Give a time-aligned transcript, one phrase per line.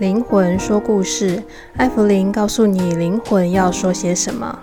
[0.00, 1.40] 灵魂说故事，
[1.76, 4.58] 艾弗琳告诉你灵魂要说些什么。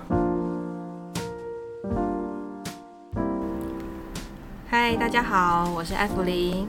[4.70, 6.68] 嗨，大家好，我是艾弗琳。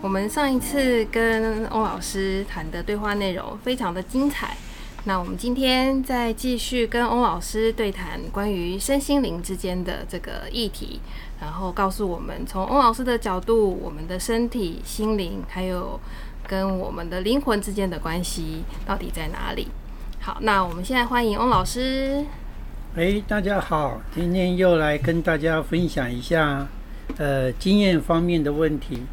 [0.00, 4.56] 我们上一次跟欧老师谈的对话内容非常的精彩，
[5.04, 11.00] 那我们今天再继续跟翁老师对谈关于身心灵之间的这个议题。
[11.40, 15.98] 然后告诉我们，从翁老师的角度，我们的身体、心灵，还有
[16.48, 19.68] 跟我们的灵魂之间的关系到底在哪里？
[20.20, 22.26] 好，那我们现在欢迎翁老师。
[22.96, 26.66] 哎，大家好，今天又来跟大家分享一下，
[27.18, 29.04] 呃，经验方面的问题。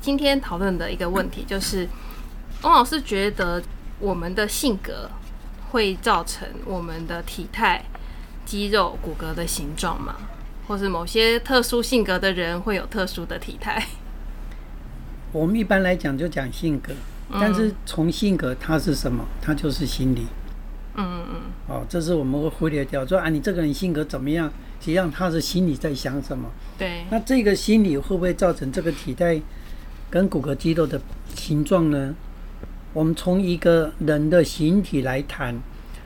[0.00, 1.88] 今天讨论的一个问题就是，
[2.62, 3.60] 翁老师觉得
[4.02, 5.08] 我们的性格
[5.70, 7.84] 会造成我们的体态、
[8.44, 10.16] 肌肉、骨骼的形状吗？
[10.66, 13.80] 或是某些特殊性格的人会有特殊的体态。
[15.30, 16.92] 我们一般来讲就讲性格，
[17.30, 19.24] 但是从性格它是什么？
[19.40, 20.26] 它就是心理。
[20.96, 21.40] 嗯嗯嗯。
[21.68, 24.50] 哦，这是我们会忽略掉，说啊，你这个人性格怎么样？
[24.80, 26.50] 实际上他是心里在想什么？
[26.76, 27.04] 对。
[27.08, 29.40] 那这个心理会不会造成这个体态
[30.10, 31.00] 跟骨骼肌肉的
[31.36, 32.12] 形状呢？
[32.92, 35.54] 我们从一个人的形体来谈，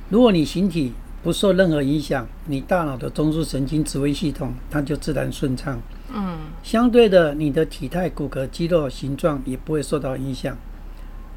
[0.09, 0.93] 如果你形体。
[1.23, 5.77] 不受任何影响，你大脑的中枢神经指挥系统它就自然顺畅。
[6.15, 10.57] 嗯，相对的，你的体态、骨骼、肌肉形状也不会受到影响。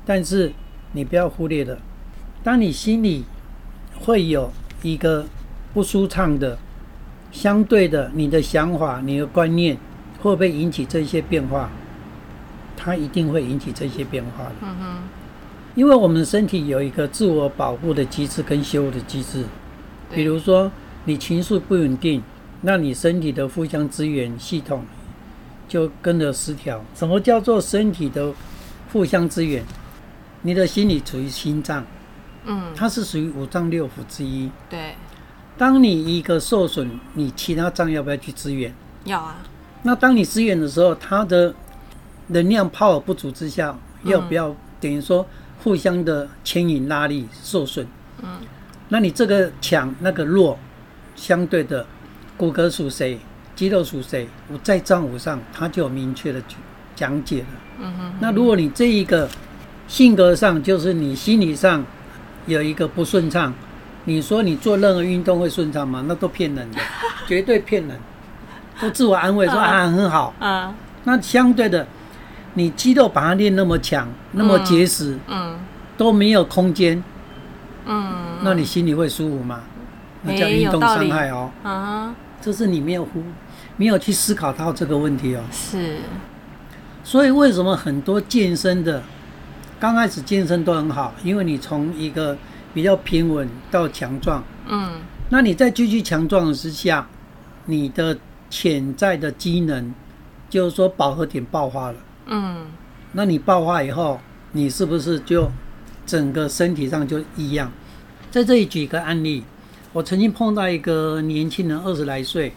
[0.05, 0.53] 但是
[0.91, 1.79] 你不要忽略了，
[2.43, 3.23] 当你心里
[3.99, 4.51] 会有
[4.83, 5.25] 一个
[5.73, 6.59] 不舒畅的，
[7.31, 9.75] 相对的，你的想法、你的观念
[10.21, 11.71] 会不会引起这些变化？
[12.77, 14.55] 它一定会引起这些变化的。
[14.61, 15.03] 嗯哼，
[15.75, 19.43] 因为我们身体有一个自我保护的机制跟修复的机制。
[20.11, 20.71] 比如说，
[21.05, 22.21] 你情绪不稳定，
[22.61, 24.83] 那你身体的互相支援系统
[25.67, 26.83] 就跟着失调。
[26.95, 28.33] 什么叫做身体的
[28.91, 29.63] 互相支援？
[30.41, 31.85] 你的心理处于心脏，
[32.45, 34.49] 嗯，它是属于五脏六腑之一。
[34.69, 34.95] 对。
[35.57, 38.73] 当你一个受损，你其他脏要不要去支援？
[39.03, 39.37] 要啊。
[39.83, 41.53] 那当你支援的时候，它的
[42.27, 45.25] 能量 power 不足之下，要不要等于说
[45.63, 47.85] 互相的牵引拉力受损？
[48.21, 48.29] 嗯。
[48.89, 50.57] 那你这个强，那个弱，
[51.15, 51.85] 相对的
[52.35, 53.19] 骨骼属谁，
[53.55, 56.41] 肌肉属谁，我在脏腑上它就有明确的
[56.95, 57.47] 讲解了。
[57.81, 58.13] 嗯哼。
[58.19, 59.29] 那如果你这一个
[59.87, 61.85] 性格上，就是你心理上
[62.47, 63.53] 有一个不顺畅，
[64.05, 66.03] 你说你做任何运动会顺畅吗？
[66.07, 66.79] 那都骗人的，
[67.27, 67.99] 绝对骗人。
[68.81, 70.33] 都自我安慰说啊很好。
[70.39, 70.73] 啊。
[71.03, 71.85] 那相对的，
[72.53, 75.57] 你肌肉把它练那么强，那么结实，嗯，
[75.97, 77.03] 都没有空间。
[77.85, 79.61] 嗯，那你心里会舒服吗？
[80.23, 81.49] 那叫运动伤害哦。
[81.63, 83.23] 啊，这是你没有呼，
[83.77, 85.41] 没有去思考到这个问题哦。
[85.51, 85.97] 是。
[87.03, 89.01] 所以为什么很多健身的
[89.79, 91.13] 刚开始健身都很好？
[91.23, 92.37] 因为你从一个
[92.73, 94.43] 比较平稳到强壮。
[94.67, 94.91] 嗯。
[95.29, 97.07] 那你在继续强壮之下，
[97.65, 98.17] 你的
[98.49, 99.93] 潜在的机能
[100.49, 101.95] 就是说饱和点爆发了。
[102.29, 102.67] 嗯。
[103.11, 104.19] 那你爆发以后，
[104.53, 105.51] 你是不是就
[106.05, 107.71] 整个身体上就异样？
[108.31, 109.43] 在这里举个案例，
[109.91, 112.53] 我曾经碰到一个年轻人，二十来岁，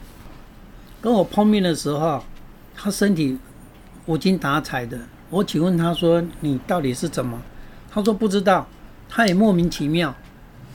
[1.01, 2.23] 跟我碰面的时候，
[2.77, 3.39] 他身体
[4.07, 4.99] 无精打采的。
[5.31, 7.41] 我请问他说：“你到底是怎么？”
[7.91, 8.69] 他说：“不知道。”
[9.09, 10.15] 他也莫名其妙，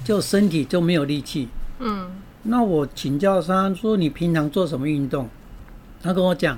[0.04, 1.50] 就身体就没有力气。
[1.80, 2.10] 嗯。
[2.44, 5.30] 那我请教他说：“你平常做什么运动？”
[6.02, 6.58] 他跟我讲，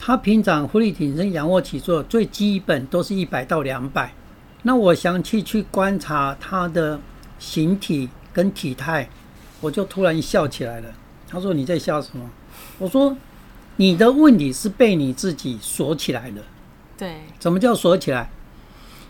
[0.00, 4.12] 他平常伏地挺身、仰卧起坐最基本都是一百到两百。
[4.62, 6.98] 那我详细去观察他的。
[7.40, 9.08] 形体跟体态，
[9.62, 10.88] 我就突然笑起来了。
[11.26, 12.30] 他说：“你在笑什么？”
[12.78, 13.16] 我说
[13.76, 16.42] ：“你的问题是被你自己锁起来的。”
[16.98, 17.22] 对。
[17.38, 18.28] 怎么叫锁起来？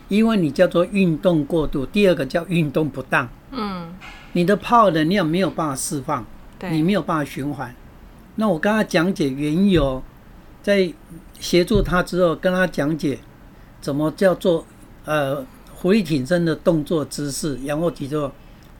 [0.07, 3.27] 因为你叫做运动过度，第二个叫运动不当。
[3.51, 3.93] 嗯。
[4.31, 6.25] 你的泡能量没有办法释放，
[6.57, 7.75] 对，你没有办法循环。
[8.35, 10.01] 那我跟他讲解缘由，
[10.61, 10.93] 在
[11.39, 13.19] 协助他之后，跟他讲解
[13.79, 14.65] 怎么叫做
[15.05, 15.45] 呃。
[15.73, 18.31] 狐狸挺身的动作姿势，仰卧起坐。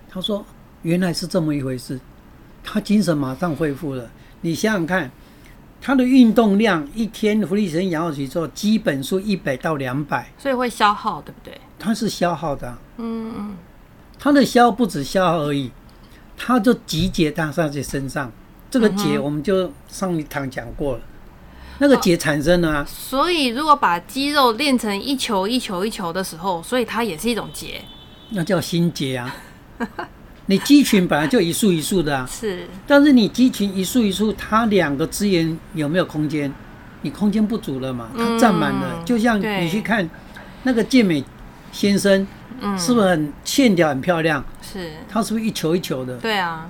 [0.08, 0.46] 他说
[0.84, 2.00] ：“原来是这么一回事。”
[2.64, 4.08] 他精神马上恢复了。
[4.42, 5.10] 你想想看，
[5.82, 11.60] 他的运动量一天狐狸挺身、仰卧起坐，基本数一百到两百，所以会消耗，对不对？
[11.80, 12.72] 他是消耗的。
[12.98, 13.58] 嗯嗯。
[14.20, 15.72] 他的消不止消耗而已，
[16.38, 18.32] 他就集结在他自己身上。
[18.70, 21.02] 这个结我们就上一堂讲过了。
[21.82, 27.82] 那个结产生了啊，所以如果把肌肉练成一球一球一球的时候，所以它也是一种结，
[28.30, 29.36] 那叫心结啊。
[30.46, 36.54] 你肌群本来就一束一束的啊， 是，但是你肌群一束一束，它两个资源有没有空间？
[37.02, 40.08] 你空间不足了嘛，它占满了，就像你去看
[40.62, 41.24] 那个健美
[41.72, 42.28] 先生，
[42.60, 44.46] 嗯，是不是很线条很漂亮？
[44.62, 44.92] 是。
[45.10, 46.16] 他是不是一球一球的？
[46.18, 46.70] 对啊。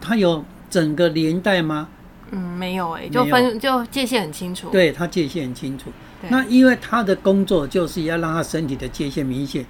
[0.00, 1.88] 他有整个连带吗？
[2.32, 4.70] 嗯，没有哎、欸，就分就界限很清楚。
[4.70, 5.90] 对，他界限很清楚。
[6.28, 9.64] 那因为他的工作就是要让他身体的界限明显，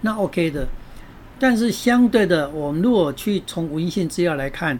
[0.00, 0.66] 那 OK 的。
[1.38, 4.78] 但是相对的，我们如果去从文献资料来看，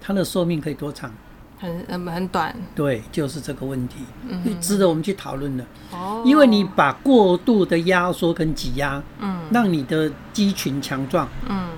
[0.00, 1.12] 他的寿命可以多长？
[1.58, 2.56] 很很很短。
[2.74, 5.64] 对，就是这个问题，嗯，值得我们去讨论的。
[5.92, 11.68] 哦，因为你把过度的压缩跟挤压，嗯，让你的肌群强壮，嗯，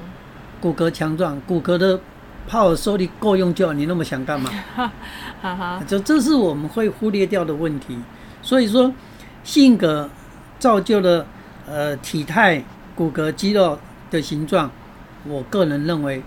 [0.61, 2.01] 骨骼强壮，骨骼的。
[2.47, 4.51] 泡收力够用就好，你那么想干嘛？
[5.43, 7.99] 哈哈，就这是我们会忽略掉的问题。
[8.43, 8.93] 所以说，
[9.45, 10.09] 性格
[10.59, 11.27] 造就了
[11.67, 12.63] 呃体态、
[12.95, 13.79] 骨骼、肌肉
[14.11, 14.71] 的形状。
[15.25, 16.23] 我个人认为，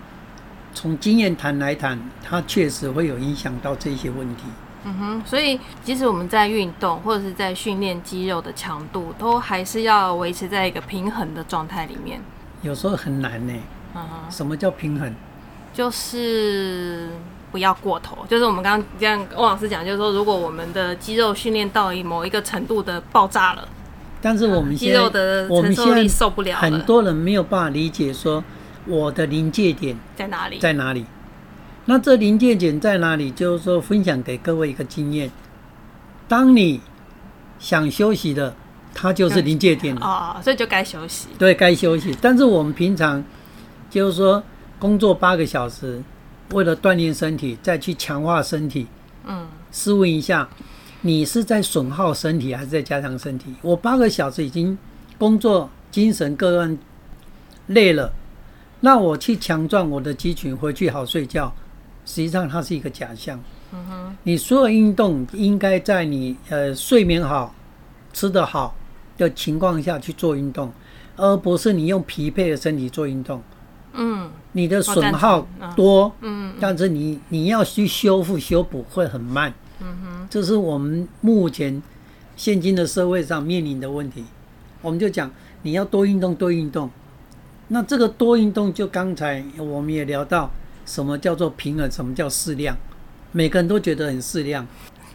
[0.72, 4.44] 从经验谈来谈，它确实会有影响到这些问题。
[4.84, 12.20] 嗯哼，所以即使我们在运动或者是在训练肌肉的强度，都还是要维持在一个平衡的状态里面。
[12.62, 13.52] 有时候很难呢。
[13.94, 15.14] 嗯哼，什么叫平衡？
[15.76, 17.06] 就是
[17.52, 23.68] 不要过头，就是我们刚刚这样，翁老师讲，就是说，如果我们的肌肉训练到某一个程度的爆炸了，
[24.22, 28.42] 但是我们肌肉的承受力受不了，很多人没有办法理解说
[28.86, 31.04] 我的临界点在哪里，在哪里？
[31.84, 33.30] 那这临界点在哪里？
[33.30, 35.30] 就是说，分享给各位一个经验：
[36.26, 36.80] 当你
[37.58, 38.56] 想休息的，
[38.94, 41.28] 它就是临界点了啊，所以就该休息。
[41.38, 42.16] 对，该休息。
[42.18, 43.22] 但是我们平常
[43.90, 44.42] 就是说。
[44.78, 46.02] 工作八个小时，
[46.52, 48.86] 为了锻炼身体，再去强化身体。
[49.24, 50.48] 嗯，试问一下，
[51.00, 53.54] 你是在损耗身体，还是在加强身体？
[53.62, 54.76] 我八个小时已经
[55.18, 56.78] 工作，精神各样
[57.68, 58.12] 累了，
[58.80, 61.52] 那我去强壮我的肌群，回去好睡觉，
[62.04, 63.42] 实际上它是一个假象。
[63.72, 67.52] 嗯哼，你所有运动应该在你呃睡眠好、
[68.12, 68.74] 吃得好
[69.18, 70.70] 的情况下去做运动，
[71.16, 73.42] 而不是你用疲惫的身体做运动。
[73.96, 81.82] 嗯，你的损耗多，嗯，但是你你要去修复修补会很慢，嗯哼，这是我们目前
[82.36, 84.24] 现今的社会上面临的问题。
[84.82, 85.30] 我们就讲
[85.62, 86.88] 你要多运动，多运动。
[87.68, 90.50] 那这个多运动，就刚才我们也聊到，
[90.84, 92.76] 什么叫做平衡，什么叫适量，
[93.32, 94.64] 每个人都觉得很适量。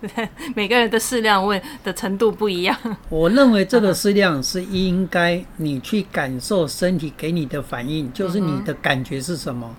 [0.55, 2.75] 每个人的适量问的程度不一样。
[3.09, 9.75] 我认为这个适量是应该你去感受身体给你的反应，就是你的感觉是什么。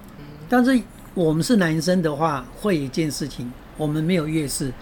[0.49, 0.81] 但是
[1.15, 4.73] 我们是男生的话，会一件事情，我们没有月事。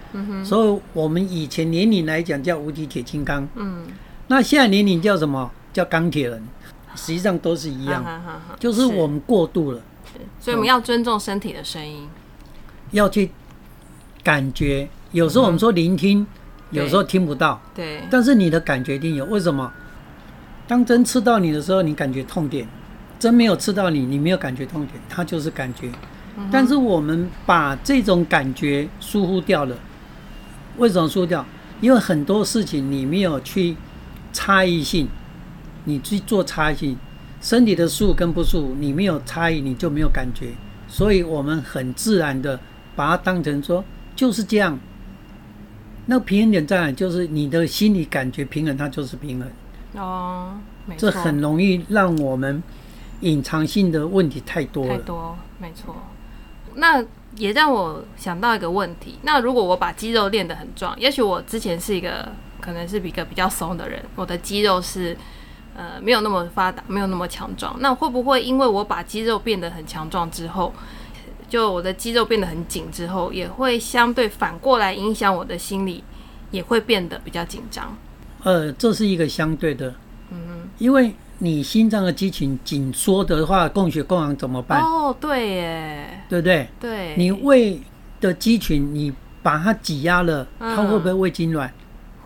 [0.44, 3.48] 所以我们以前年龄来讲叫无敌铁金刚。
[3.54, 3.86] 嗯。
[4.28, 5.50] 那现在年龄叫什么？
[5.72, 6.42] 叫钢铁人。
[6.96, 8.04] 实际上都是一样，
[8.58, 9.80] 就是我们过度了。
[10.40, 12.08] 所以我们要尊重身体的声音，
[12.90, 13.30] 要去
[14.24, 14.88] 感觉。
[15.12, 16.26] 有时候我们说聆听，
[16.70, 17.60] 有时候听不到。
[17.74, 18.02] 对。
[18.10, 19.72] 但是你的感觉一定有，为什么？
[20.68, 22.64] 当针刺到你的时候，你感觉痛点；
[23.18, 25.90] 针没有刺到你，你没有感觉痛点，它就是感觉。
[26.50, 29.76] 但是我们把这种感觉疏忽掉了。
[30.76, 31.44] 为什么疏忽掉？
[31.80, 33.76] 因为很多事情你没有去
[34.32, 35.08] 差异性，
[35.84, 36.96] 你去做差异性，
[37.40, 40.50] 身体的舒服跟不舒服，你没有差异，你就没有感觉。
[40.86, 42.60] 所以我们很自然的
[42.94, 43.84] 把它当成说
[44.14, 44.78] 就是这样。
[46.06, 46.92] 那平衡点在哪？
[46.92, 49.50] 就是你的心理感觉平衡，它就是平衡。
[50.02, 51.10] 哦，没错。
[51.10, 52.62] 这很容易让我们
[53.20, 54.96] 隐藏性的问题太多了。
[54.96, 55.94] 太多，没错。
[56.74, 57.04] 那
[57.36, 62.28] 也让我想到一个问题：那如果我把肌肉练得很壮，也许我之前是一个
[62.60, 65.16] 可能是一个比较松的人，我的肌肉是
[65.76, 67.76] 呃没有那么发达，没有那么强壮。
[67.80, 70.72] 那会不会因为我把肌肉变得很强壮之后，
[71.50, 76.04] 就我的肌肉变得很紧之后，也会相对反过来影响我的心理，
[76.52, 77.94] 也会变得比较紧张。
[78.44, 79.92] 呃，这是一个相对的，
[80.30, 84.80] 嗯哼，因为你心脏的肌群紧缩的话，供血供氧怎么办？
[84.80, 86.68] 哦，对耶，对不对？
[86.80, 87.80] 对，你胃
[88.20, 91.68] 的肌群你把它挤压了，它会不会胃痉挛？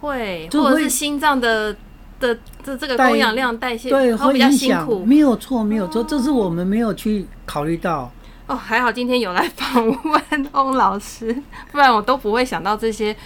[0.00, 1.74] 会，或者是心脏的
[2.20, 5.04] 的这这个供氧量代谢对，会比较辛苦。
[5.04, 8.12] 没有错，没有错，这是我们没有去考虑到。
[8.46, 11.34] 哦，还好今天有来访问翁老师，
[11.72, 13.16] 不然我都不会想到这些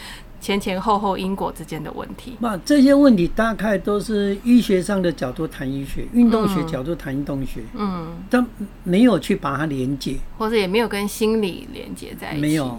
[0.40, 2.36] 前前后后因果之间的问题。
[2.38, 8.46] 那这些问题大概都是医学上的角度谈医学，运动学角度谈运动学，嗯，但
[8.84, 12.40] 没有去把它连接，或者也没有跟心理连接在一起。
[12.40, 12.78] 没有，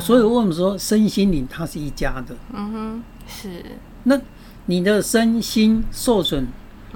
[0.00, 2.34] 所以我们说身心灵它是一家的。
[2.52, 3.62] 嗯哼，是。
[4.02, 4.20] 那
[4.64, 6.48] 你的身心受损。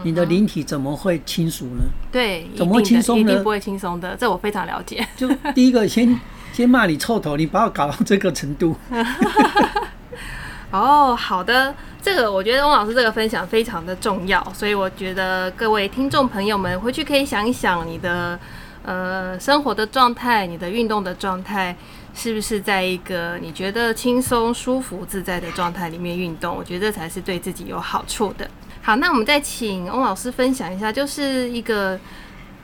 [0.02, 1.84] 你的灵体怎么会轻熟呢？
[2.10, 3.22] 对，怎么会轻松呢？
[3.22, 5.06] 一定不会轻松的，这我非常了解。
[5.16, 6.18] 就第一个先
[6.52, 8.76] 先骂你臭头，你把我搞到这个程度。
[10.70, 18.38] 哦，好的，这个我觉得翁老师这个分享非常的重要，所以我觉得各位听众朋友们回去可以想一想你的
[18.84, 21.76] 呃生活的状态，你的运动的状态
[22.14, 26.56] 是不是在一个你觉得轻松、舒服、自在的状态里面运动？
[26.56, 28.48] 我觉得这才是对自己有好处的。
[28.90, 31.96] 好，那我们再请翁老师分享一下，就是一个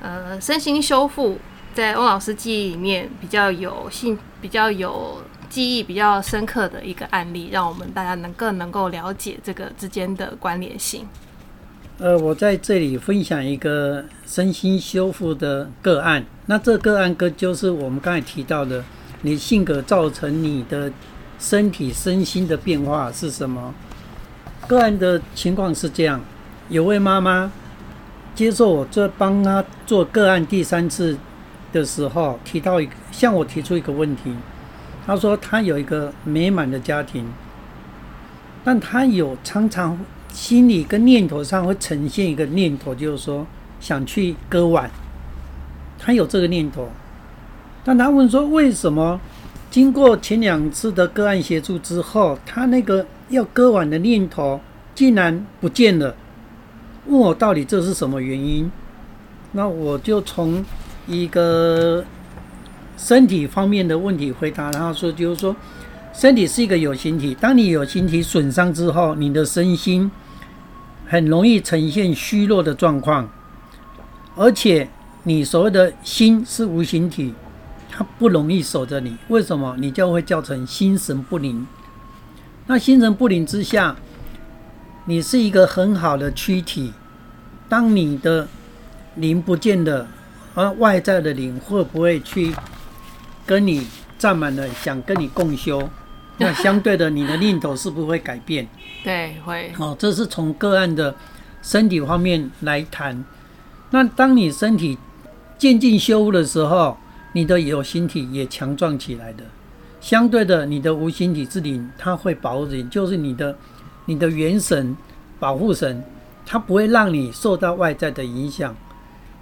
[0.03, 1.39] 呃身心修复，
[1.73, 5.23] 在翁老师记忆里面比较有幸、比较有。
[5.49, 11.07] 记忆比较深刻的一个案例，让我们大家能更能够了解这个之间的关联性。
[11.99, 16.27] 呃，我在这里分享一个身心修复的个案。
[16.47, 18.85] 那这个案个就是我们刚才提到的，
[19.23, 20.91] 你性格造成你的
[21.39, 23.73] 身体身心的变化是什么？
[24.67, 26.21] 个案的情况是这样：
[26.69, 27.51] 有位妈妈
[28.35, 31.17] 接受我这帮她做个案第三次
[31.73, 34.35] 的时候，提到一个向我提出一个问题。
[35.07, 37.25] 她说她有一个美满的家庭，
[38.65, 39.97] 但她有常常
[40.33, 43.47] 心里跟念头上会呈现一个念头，就是说
[43.81, 44.91] 想去割腕。
[45.99, 46.89] 她有这个念头，
[47.85, 49.21] 但她问说为什么
[49.77, 54.59] 经过前两次的个案协助之后，他那个要割腕的念头
[54.95, 56.17] 竟然不见了？
[57.05, 58.73] 问我到底这是什么原因？
[59.53, 60.65] 那我就从
[61.07, 62.03] 一个。
[62.97, 65.55] 身体方面的问题回答，然后说就是说，
[66.15, 70.11] 身体是一个有形体，当你有形体损伤之后，你的身心
[71.07, 73.29] 很容易呈现虚弱的状况，
[74.37, 74.89] 而且
[75.25, 77.35] 你所谓的心是无形体，
[77.97, 79.17] 它不容易守着你。
[79.29, 79.75] 为什么？
[79.79, 81.67] 你就会造成心神不宁。
[82.67, 83.97] 那心神不宁之下，
[85.07, 86.93] 你是一个很好的躯体，
[87.71, 88.47] 当你的
[89.15, 90.07] 灵不见了，
[90.55, 92.55] 而外在的灵会不会去？
[93.47, 93.87] 跟你
[94.19, 95.89] 占满了，想跟你共修，
[96.39, 98.67] 那相对的，你的念头是不是会改变？
[99.05, 99.73] 对，会。
[99.79, 101.15] 哦，这是从个案的
[101.63, 103.25] 身体方面来谈。
[103.91, 104.99] 那当你身体
[105.57, 106.99] 渐进修复的时候，
[107.37, 109.45] 你的有形体也强壮起来的。
[110.01, 113.55] 相对的，你的无形体之灵，它会保护你，就是你的
[114.07, 114.97] 你的元神、
[115.39, 116.03] 保护神，
[116.47, 118.75] 它不会让你受到外在的影响。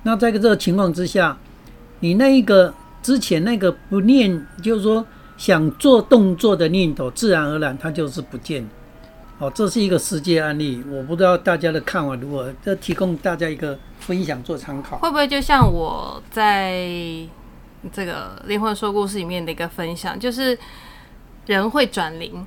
[0.02, 1.38] 那在这个情况之下，
[2.00, 2.74] 你那一个。
[3.04, 8.66] 之前那个不念，就是说想做动作的念头，自然而然它就是不见。
[9.38, 14.96] 哦，这是一个实际案例，我不知道大家的看法如何，这提供大家一个分享做参考。
[14.96, 16.88] 会不会就像我在
[17.92, 20.58] 这个灵魂说故事里面的一个分享，就是
[21.46, 22.46] 人会转灵，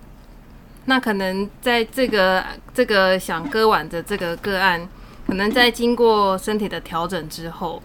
[0.85, 4.87] 那可能在这个这个想割腕的这个个案，
[5.25, 7.81] 可能在经过身体的调整之后。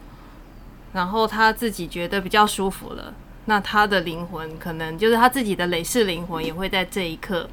[0.94, 3.14] 然后他自己觉得比较舒服了，
[3.46, 7.48] 那他的灵魂可能就是他自己的累世灵魂也会在这一刻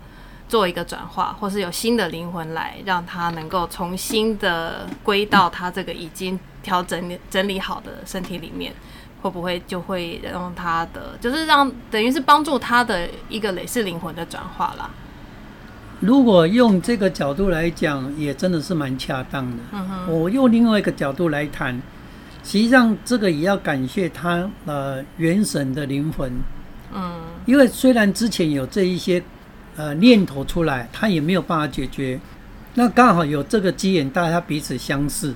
[0.50, 8.74] 做一个转化，或是有新的灵魂来让他能够重新的归到他这个已经调整整理好的身体里面，
[9.22, 14.90] 会不会就会让他的就是让等于是帮助他的一个累世灵魂的转化啦？
[16.02, 19.58] 如果用这个角度来讲，也真的是蛮恰当的。
[19.74, 21.82] 嗯哼，我用另外一个角度来谈。
[22.42, 26.32] 实际上，这个也要感谢他呃元神的灵魂，
[26.94, 29.22] 嗯，因为虽然之前有这一些
[29.76, 32.18] 呃念头出来，他也没有办法解决。
[32.76, 35.36] 那刚好有这个机缘，大家彼此相识，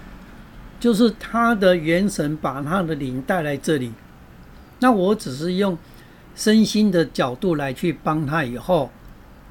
[0.84, 3.94] 就是他的元神把他的灵带来这里。
[4.80, 5.78] 那我只是用
[6.36, 8.92] 身心的角度来去帮他，以后，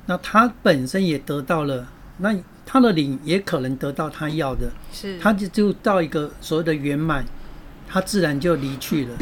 [0.04, 2.36] 那他本身也得到了，那
[2.66, 7.24] 他的灵也可能得到他要的，是，他就就到一个所谓的圆满。
[7.88, 9.16] 他自然就离去了，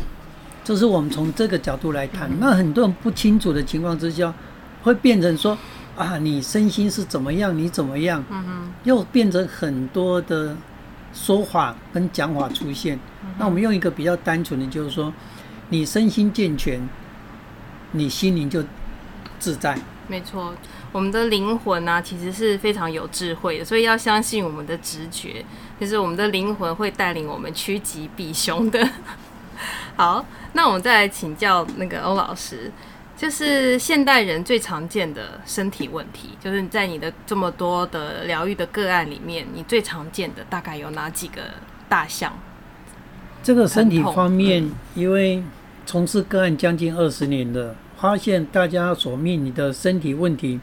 [0.65, 2.29] 这是我们从这个角度来谈。
[2.41, 4.35] 那很多人不清楚的情况之下，
[4.83, 5.57] 会变成说
[5.97, 8.25] 啊，你身心是怎么样，你怎么样？
[8.83, 10.57] 又变成很多的
[11.13, 12.99] 说法跟讲法出现。
[13.39, 15.13] 那我们用一个比较单纯的，就是说，
[15.69, 16.81] 你身心健全，
[17.93, 18.65] 你心灵就
[19.39, 19.79] 自在。
[20.09, 20.55] 没错。
[20.93, 25.45] 我们的灵魂呢、啊，其实是非常有智慧的，所以要相信我们的直觉，
[25.79, 28.89] 就是我们的灵魂会带领我们趋吉避凶的。
[29.95, 30.25] 好，
[30.55, 32.73] 那我们再来请教那个欧老师，
[33.21, 41.43] 就是现代人最常见的身体问题，就是在你的这么多的疗愈的个案里面，你最常见的大概有哪几个
[41.87, 42.33] 大项？
[43.43, 45.43] 这个身体方面，嗯、因为
[45.85, 50.59] 从事个案将近二十年了，发现大家所面临的身体问题。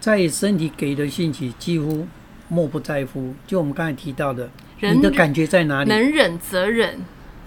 [0.00, 2.08] 在身体给的信息几乎
[2.48, 4.48] 莫不在乎，就我们刚才提到的，
[4.80, 5.90] 你的感觉在哪里？
[5.90, 6.98] 能忍则忍，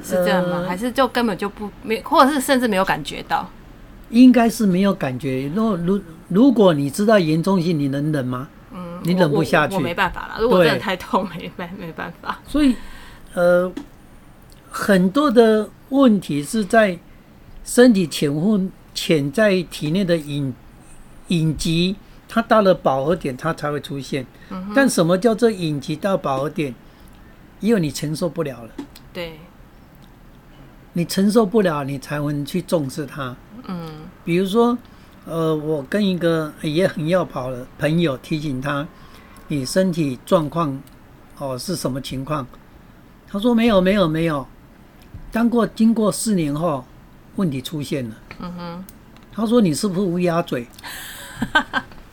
[0.04, 0.60] 是这样吗？
[0.60, 3.50] 呃、还是就根本就不没，或者是甚至没有感觉到？
[4.10, 5.52] 应该是没有感觉。
[5.56, 8.48] 如如如果你知道严重性，你能忍吗？
[8.74, 10.36] 嗯，你忍不下去，我，没办法了。
[10.40, 12.40] 如果真的太痛，没办没办法。
[12.48, 12.76] 所以，
[13.34, 13.72] 呃，
[14.70, 16.98] 很多的问题是在
[17.64, 20.54] 身体潜伏潜在体内的隐
[21.30, 21.96] 隐疾，
[22.28, 24.26] 它到了饱和点，它才会出现。
[24.50, 26.74] 嗯、但什么叫做隐疾到饱和点？
[27.62, 28.70] 因为你承受不了了。
[29.14, 29.40] 对。
[30.94, 33.36] 你承受不了，你才会去重视它。
[33.68, 33.90] 嗯。
[34.24, 34.78] 比如说。
[35.28, 38.88] 呃，我跟一个也很要跑的朋友提醒他，
[39.48, 40.80] 你身体状况
[41.40, 42.46] 哦是什么情况？
[43.28, 44.46] 他说没有没有没有，
[45.32, 46.86] 当过经过四年后，
[47.38, 48.16] 问题出现了。
[48.40, 48.86] 嗯哼，
[49.34, 50.68] 他说你是不是乌鸦嘴？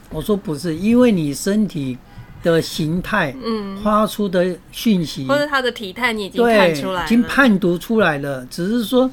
[0.09, 1.99] 我说不是，因为你身体
[2.43, 9.11] 的形态，嗯，发出的讯息，或者他的体态，你已经看出来，已经判读出来了，只是说。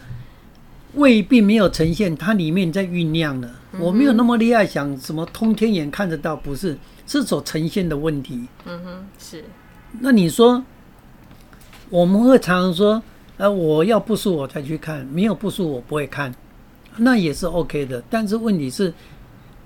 [0.95, 3.49] 胃并没有呈现，它里面在酝酿了。
[3.79, 8.47] 我没有那么厉害，想什么通天眼看得到，不是，是所呈现的问题。
[8.65, 9.45] 嗯哼，是。
[9.99, 10.63] 那你说，
[11.89, 13.03] 我们会常常说，
[13.37, 16.33] 呃，我要不舒我才去看，没有不舒我不会看，
[16.97, 18.03] 那也是 OK 的。
[18.09, 18.91] 但是问题是，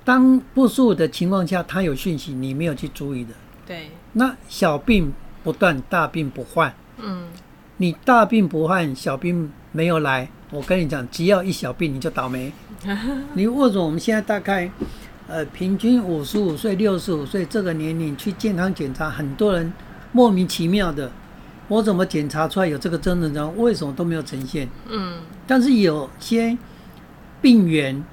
[0.04, 3.34] 当不舒的情况下，它有讯息，你没有去注意的。
[3.66, 3.90] 对。
[4.12, 5.14] 那小病
[5.44, 6.74] 不断，大病不患。
[6.98, 7.30] 嗯。
[7.78, 10.30] 你大病不患，小病没有来。
[10.54, 12.54] 我跟你讲，只要一小病你就倒霉。
[13.34, 14.70] 你或者我们现在大概，
[15.28, 19.74] 呃，平均五十五岁、六十五岁这个年龄去健康检查，很多人
[20.12, 21.12] 莫名其妙的，
[21.68, 23.50] 我怎么检查出来有这个症状呢？
[23.58, 24.70] 为什么都没有呈现？
[24.88, 25.22] 嗯。
[25.48, 26.56] 但是有些
[27.42, 28.04] 病原，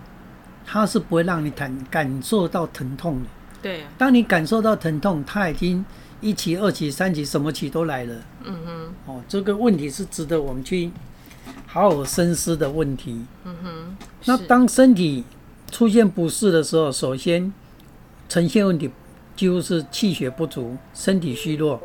[0.65, 3.27] 它是不会让你感感受到疼痛的。
[3.61, 3.85] 对。
[3.99, 5.85] 当你感受到疼痛，它已经
[6.23, 8.15] 一期、二期、三期，什么期都来了。
[8.45, 8.95] 嗯哼。
[9.05, 10.91] 哦，这个问题是值得我们去。
[11.73, 13.25] 好好深思的问题。
[13.45, 15.23] 嗯哼，那当身体
[15.71, 17.53] 出现不适的时候，首先
[18.29, 18.91] 呈现问题
[19.37, 21.81] 就是气血不足、身体虚弱，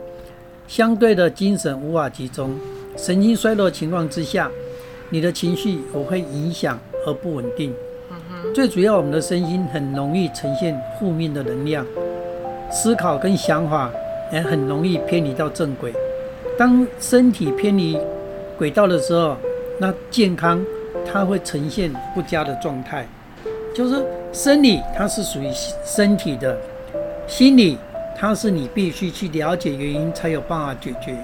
[0.67, 2.55] 相对的精神无法集中，
[2.97, 4.49] 神经衰弱情况之下，
[5.11, 7.71] 你的情绪我会影响而不稳定。
[8.09, 11.85] 嗯哼，最主要我们的身心很容易呈现负面的能量，
[12.71, 13.91] 思考跟想法
[14.33, 15.93] 也很容易偏离到正轨。
[16.57, 17.99] 当身体偏离
[18.57, 19.37] 轨道的时候，
[19.77, 20.63] 那健康，
[21.11, 23.05] 它会呈现不佳的状态，
[23.75, 25.49] 就是生理它是属于
[25.85, 26.57] 身体的，
[27.27, 27.77] 心理
[28.17, 31.15] 它是你必须去了解原因才有办法解决。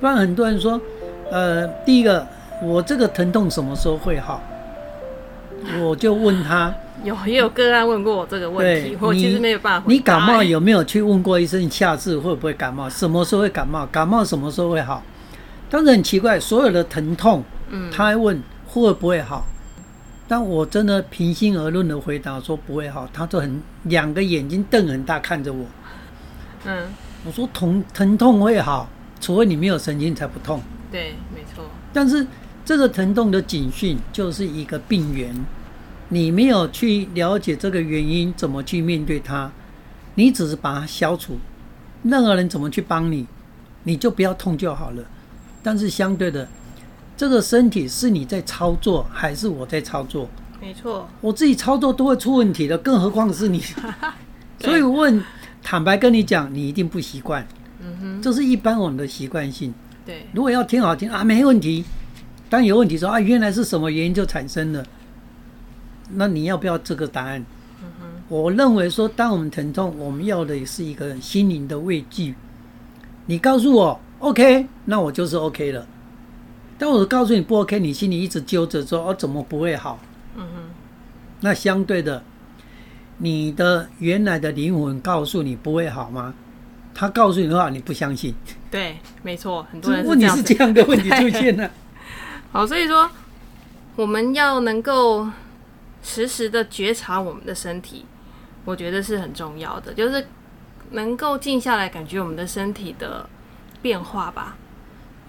[0.00, 0.80] 不然很多人说，
[1.30, 2.24] 呃，第一个
[2.62, 4.40] 我这个疼痛什么时候会好？
[5.80, 6.72] 我就问他，
[7.04, 9.86] 有也有个案问过我这个问题，我其实没有办法。
[9.88, 12.88] 你感冒有没有去问过医生，下次会不会感冒？
[12.88, 13.86] 什么时候会感冒？
[13.86, 15.02] 感冒什么时候会好？
[15.70, 17.42] 当然很奇怪，所有的疼痛。
[17.90, 19.46] 他还问会不会好？
[20.28, 23.06] 但我真的平心而论的回答说不会好。
[23.12, 25.66] 他就很两个眼睛瞪很大看着我。
[26.64, 26.86] 嗯，
[27.26, 28.88] 我说疼疼痛会好，
[29.20, 30.62] 除非你没有神经才不痛。
[30.90, 31.64] 对，没错。
[31.92, 32.26] 但是
[32.64, 35.34] 这个疼痛的警讯就是一个病源，
[36.08, 39.50] 你没有去了解这个原因，怎么去面对它？
[40.14, 41.36] 你只是把它消除。
[42.04, 43.26] 任何人怎么去帮你，
[43.82, 45.02] 你就不要痛就好了。
[45.62, 46.48] 但是相对的。
[47.22, 50.28] 这个身体是你在操作还是我在操作？
[50.60, 53.62] 没错，我自己操作都会出问题的，更何况是你。
[54.58, 55.22] 所以我问，
[55.62, 57.46] 坦白跟你讲，你一定不习惯。
[57.80, 59.72] 嗯哼，这是一般我们的习惯性。
[60.04, 61.84] 对，如果要听好听啊，没问题。
[62.50, 64.84] 当有问题说啊，原来是什么原因就产生了，
[66.14, 67.40] 那你要不要这个答案？
[67.84, 72.34] 嗯哼，我认为说，当我们疼痛，我们要的也是一个心灵的慰藉。
[73.26, 75.86] 你告诉我 OK，那我就是 OK 了。
[76.82, 80.00] 但我告诉你不 OK，你心里一直揪着说哦，怎么不会好？
[80.34, 80.70] 嗯哼。
[81.38, 82.24] 那相对的，
[83.18, 86.34] 你的原来的灵魂告诉你不会好吗？
[86.92, 88.34] 他告诉你的话，你不相信。
[88.68, 91.70] 对，没错，很多人问题是这样的问题出现了。
[92.50, 93.08] 好，所以说
[93.94, 95.28] 我们要能够
[96.02, 98.04] 实时的觉察我们的身体，
[98.64, 100.26] 我觉得是很重要的，就是
[100.90, 103.30] 能够静下来，感觉我们的身体的
[103.80, 104.56] 变化吧。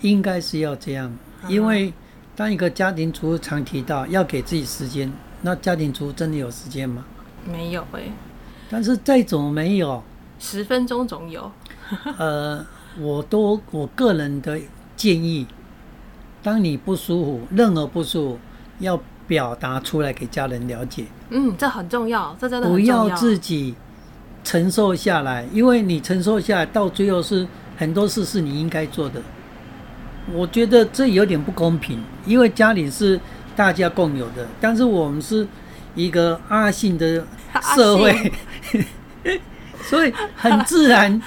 [0.01, 1.15] 应该是要这样。
[1.47, 1.93] 因为
[2.35, 7.05] 当一个家庭主妇常提到要给自己时间，那家庭主妇真的有时间吗？
[7.45, 8.11] 没有哎、欸。
[8.69, 10.01] 但是再怎么没有，
[10.39, 11.51] 十分钟总有。
[12.17, 12.65] 呃，
[12.99, 14.59] 我都我个人的
[14.95, 15.45] 建议，
[16.41, 18.39] 当你不舒服，任何不舒服，
[18.79, 21.05] 要表达出来给家人了解。
[21.29, 23.75] 嗯，这很重要，这真的不要自己
[24.43, 29.21] 承受下来，因为你承受下来，到最后是很多事是你应该做的。
[30.31, 33.19] 我觉得这有点不公平，因为家里是
[33.55, 35.45] 大家共有的，但是我们是
[35.95, 37.25] 一个阿信的
[37.75, 38.31] 社会，
[39.83, 41.21] 所以很自然，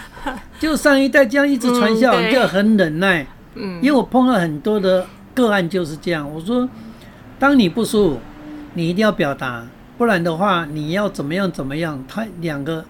[0.58, 3.26] 就上一代这样一直传下来，就很忍耐。
[3.54, 6.28] 嗯，因为我碰到很多的个案就是这样。
[6.28, 6.68] 我说，
[7.38, 8.20] 当你不舒服，
[8.74, 12.84] 你一定要表达，不然的话，你要怎么样怎么样，他两个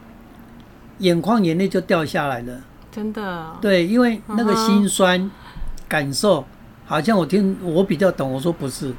[0.99, 2.61] 眼眶眼泪就掉下来了。
[2.91, 3.53] 真的。
[3.61, 5.31] 对，因为那个心酸
[5.89, 6.45] 感受，
[6.85, 8.33] 好像我听我比较懂。
[8.33, 8.93] 我说不是，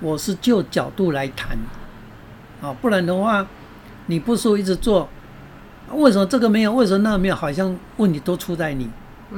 [0.00, 1.56] 我是就角度来谈。
[2.60, 3.46] 啊，不然的话，
[4.06, 5.08] 你不说一直做，
[5.92, 6.72] 为什么这个没有？
[6.72, 7.34] 为什么那个没有？
[7.34, 8.88] 好像问题都出在你，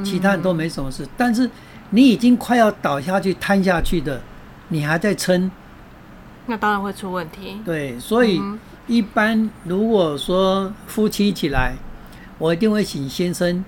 [0.05, 1.07] 其他人都没什么事。
[1.17, 1.51] 但是
[1.91, 4.21] 你已经快要倒下去、瘫下去的，
[4.69, 5.51] 你还在撑，
[6.47, 7.61] 那当然会出问题。
[7.65, 8.41] 对，所以
[8.87, 11.75] 一般如果说夫妻一起来，
[12.39, 13.63] 我一定会请先生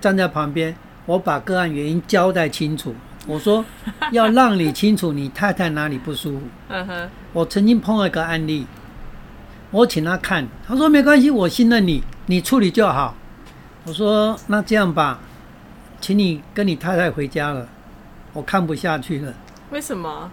[0.00, 0.76] 站在旁边，
[1.08, 2.94] 我把个案原因交代清楚。
[3.26, 3.64] 我说
[4.12, 6.42] 要让你清楚你太太哪里不舒服。
[6.68, 7.08] 嗯哼。
[7.32, 8.66] 我曾经碰到一个案例，
[9.70, 13.14] 我请他看，他说没关系，我信任你，你处理就好。
[13.86, 15.18] 我说那这样吧，
[15.98, 17.66] 请你跟你太太回家了，
[18.34, 19.32] 我看不下去了。
[19.70, 20.30] 为什么？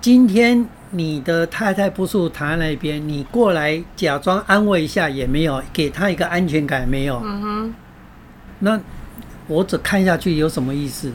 [0.00, 7.22] 今天你的太太不舒服躺在那边，你过来假装安慰一下也没有，给她一个安全感没有。
[7.24, 7.74] 嗯哼。
[8.58, 8.80] 那
[9.52, 11.12] 我只看下去有什么意思？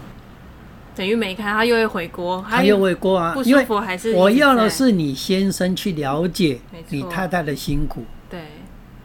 [0.95, 3.33] 等于没看，他又会回锅，他又会锅啊！
[3.33, 8.03] 不舒服还是我要的是你先生去了解你太太的辛苦。
[8.27, 8.41] 对，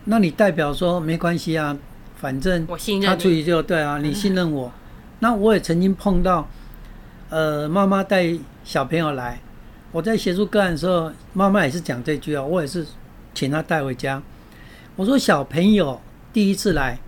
[0.05, 1.77] 那你代表说没关系啊，
[2.17, 2.67] 反正
[3.05, 4.73] 他出去就对啊， 你信任我。
[5.21, 6.49] 那我也曾经碰到，
[7.29, 9.39] 呃，妈妈带小朋友来，
[9.91, 12.87] 我在协助个案的时候，妈妈也是讲这句啊，我也是
[13.35, 14.23] 请他带回家。
[14.97, 16.01] 我说小朋友
[16.33, 16.99] 第一次来，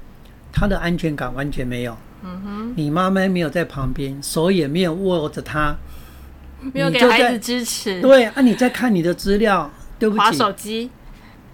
[0.52, 1.96] 他的安全感完全没有。
[2.26, 5.76] 嗯哼，你妈妈没有在旁边，手也没有握着他，
[6.72, 8.00] 没有给孩子支持。
[8.00, 10.90] 对啊，你在看你的资料，对不起，滑手机。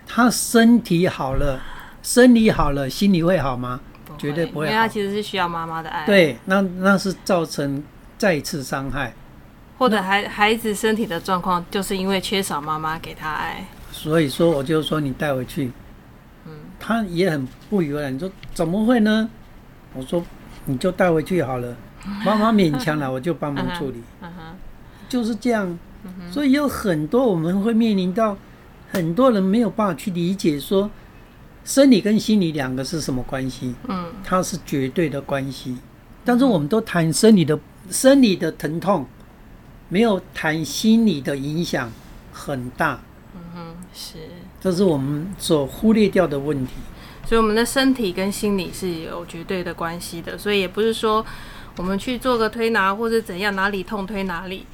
[0.06, 1.60] 他身体好了，
[2.04, 3.80] 生理好了，心理会好吗？
[4.16, 4.66] 绝对不会。
[4.66, 6.06] 因为他其实是需要妈妈的爱。
[6.06, 7.82] 对，那那是造成
[8.16, 9.12] 再次伤害，
[9.76, 13.66] 或者孩孩子身体的状况，就是因为缺少妈妈给他爱。
[13.90, 15.72] 所以说，我就说你带回去，
[16.46, 18.14] 嗯，他也很不以为然。
[18.14, 19.28] 你说怎么会呢？
[19.94, 20.24] 我说。
[20.66, 21.76] 你就带回去好了，
[22.24, 24.02] 妈妈勉强了，我就帮忙处理，
[25.08, 25.78] 就是这样。
[26.30, 28.36] 所以有很多我们会面临到，
[28.90, 30.90] 很多人没有办法去理解说，
[31.62, 33.74] 生理跟心理两个是什么关系？
[33.86, 35.76] 嗯，它是绝对的关系。
[36.24, 37.58] 但是我们都谈生理的
[37.90, 39.06] 生理的疼痛，
[39.90, 41.92] 没有谈心理的影响
[42.32, 43.00] 很大。
[43.34, 44.18] 嗯哼，是，
[44.58, 46.72] 这是我们所忽略掉的问题。
[47.30, 51.24] 所以我们的身体跟心理是有绝对的关系的，所以也不是说
[51.76, 54.66] 我们去做个推拿或者怎样，哪里痛推哪里，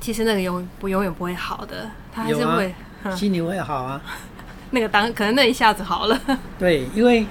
[0.00, 4.00] 其实那个永不永远不会好的，他还是会、啊、心里会好啊。
[4.72, 6.18] 那个当可能那一下子好了，
[6.58, 7.26] 对，因为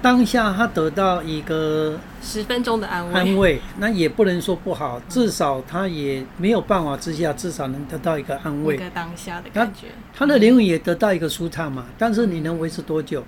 [0.00, 11.86] 当下他得到一个十分钟的安慰，安慰那也不能说不好，至少他也没有办法之下，至少能得到一个安慰，一个当下的感觉，他，他的灵魂也得到一个舒畅嘛。
[11.98, 13.24] 但是你能维持多久？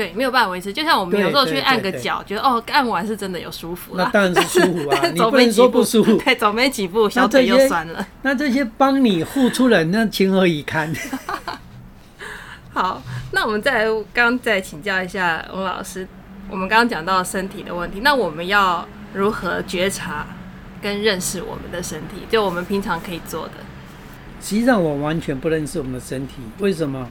[0.00, 0.72] 对，没有办法维持。
[0.72, 3.92] 就像我们有时候去按个脚，觉得哦，按完是真的有舒服。
[3.96, 6.16] 那当然是舒服啊， 你不能说不舒服。
[6.24, 8.06] 对，走没几步，小腿又酸了。
[8.22, 10.90] 那这些帮你付出人，那情何以堪？
[12.72, 16.08] 好，那我们再来，刚再请教一下翁老师，
[16.48, 20.26] 我们刚刚讲到身体的问题，那我们要如何觉察
[20.80, 22.22] 跟认识我们的身体？
[22.30, 23.52] 就我们平常可以做的。
[24.40, 26.36] 实际上，我完全不认识我们的身体。
[26.60, 27.06] 为什么？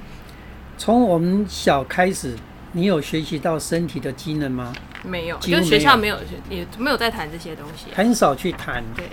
[0.76, 2.36] 从我们小开始。
[2.72, 4.74] 你有学习到身体的机能吗？
[5.04, 6.18] 没有，就学校没有，
[6.50, 8.84] 也没有在谈这些东西，很少去谈。
[8.96, 9.06] 对，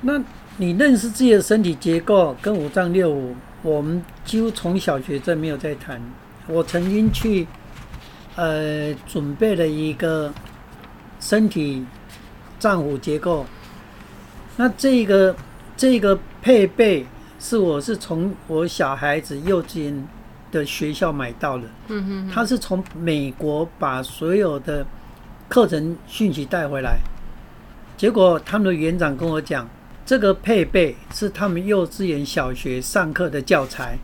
[0.00, 0.18] 那
[0.56, 6.00] 你认识自己的身体结构跟五脏六腑，我们几乎从小学就没有在谈。
[6.46, 7.46] 我曾经去，
[8.36, 10.32] 呃，准备了一个
[11.20, 11.84] 身体
[12.58, 13.44] 脏腑结构，
[14.56, 15.36] 那这个
[15.76, 17.04] 这个配备
[17.38, 20.08] 是我是从我小孩子幼稚园。
[20.50, 24.86] 的学校买到了，嗯哼，他是从美国把所有的
[25.48, 26.98] 课程讯息带回来，
[27.96, 29.68] 结果他们的园长跟我讲，
[30.06, 33.98] 这个配备是他们幼稚园、小学上课的教材，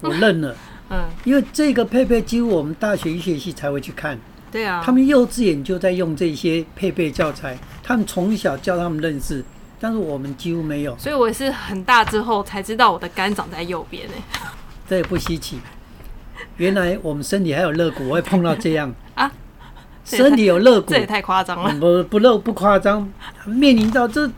[0.00, 0.54] 我认了，
[0.90, 4.18] 嗯，因为这个配备几乎我们大学医学系才会去看，
[4.52, 9.42] 对啊，他们幼稚园就在用这些配备教材，他们从小教他们认识，
[9.80, 14.06] 但是我们几乎没有，所以我是很大之后才知道我的肝长在右边
[14.88, 15.58] 这也不稀奇，
[16.56, 19.30] 原来我们身体还有肋骨，我会碰到这样 啊，
[20.04, 21.74] 身体有肋骨，这也太夸张了。
[21.80, 23.10] 不不漏不夸张，
[23.46, 24.30] 面临到这，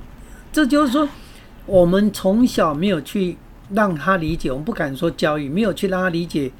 [0.53, 1.09] 这就是说，
[1.67, 3.37] 我们从小没有去
[3.71, 6.53] 让他理解，我们不敢说教育，没有去让他理解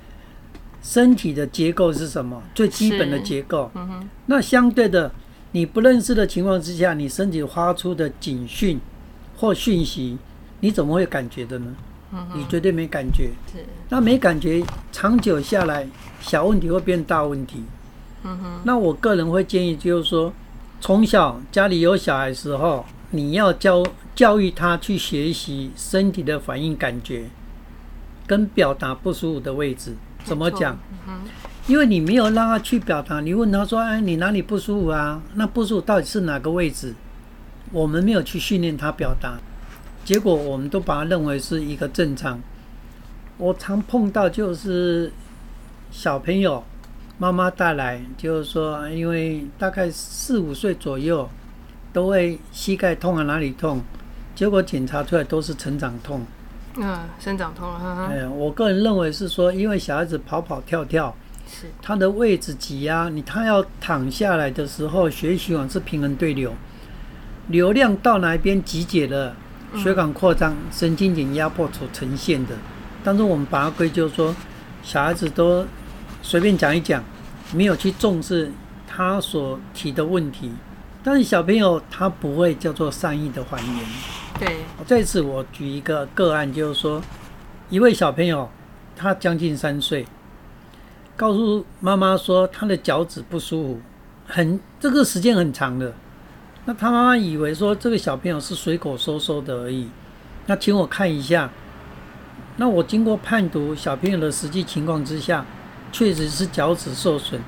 [0.83, 3.71] 身体的结构是什么，最基本的结构。
[3.75, 4.09] 嗯哼。
[4.27, 5.13] 那相对的，
[5.53, 8.81] 你不认识的情况之下，你身体发出的警讯
[9.37, 10.19] 或讯息，
[10.61, 11.75] 你怎么会感觉的呢？
[12.17, 12.41] 嗯。
[12.41, 13.31] 你绝对没感觉。
[13.53, 13.65] 是。
[13.91, 15.87] 那没感觉，长久下来，
[16.21, 17.63] 小问题会变大问题。
[18.25, 18.61] 嗯哼。
[18.65, 20.33] 那我个人会建议，就是说，
[20.81, 23.85] 从小家里有小孩的时候，你要教。
[24.17, 27.25] 教育他去学习身体的反应感觉，
[28.27, 30.75] 跟表达不舒服的位置怎么讲？
[31.67, 35.21] 因为你没有让他去表达，你问他说：“哎，你哪里不舒服啊？
[35.35, 36.95] 那不舒服到底是哪个位置？”
[37.73, 39.39] 我们没有去训练他表达，
[40.07, 42.41] 结果我们都把它认为是一个正常。
[43.39, 45.13] 我常碰到就是
[45.91, 46.63] 小朋友
[47.19, 51.29] 妈妈带来，就是说，因为大概四五岁左右
[51.93, 53.83] 都会膝盖痛啊，哪里痛？
[54.37, 56.25] 结果检查出来都是成长痛，
[56.77, 58.07] 嗯，生长痛了。
[58.09, 61.13] 哎，我个人认为是说，因为小孩子跑跑跳跳，
[61.51, 66.53] 是他的位置挤压，你他要躺下来的时候，血液循环是平衡对流，
[67.49, 69.35] 流量到哪一边集结了，
[69.77, 72.55] 血管扩张、神经紧压迫所呈现的。
[73.05, 74.35] 但是我们把它归咎说，
[74.83, 75.65] 小孩子都
[76.23, 77.05] 随便讲一讲，
[77.53, 78.51] 没有去重视
[78.87, 80.51] 他所提的问题。
[81.05, 83.87] 但是小朋友他不会叫做善意的还原。
[84.41, 87.01] 对，这次我举一个个案，就是说，
[87.71, 88.51] 一位小朋友，
[88.97, 90.05] 他将近三岁，
[91.15, 93.81] 告诉妈妈说他的脚趾不舒服，
[94.27, 95.95] 很这个时间很长的。
[96.67, 99.89] 那他妈妈以为说这个小朋友是随口说说的而已。
[100.47, 101.49] 那请我看一下，
[102.57, 105.45] 那我经过判读小朋友的实际情况之下，
[105.91, 107.41] 确实是脚趾受损。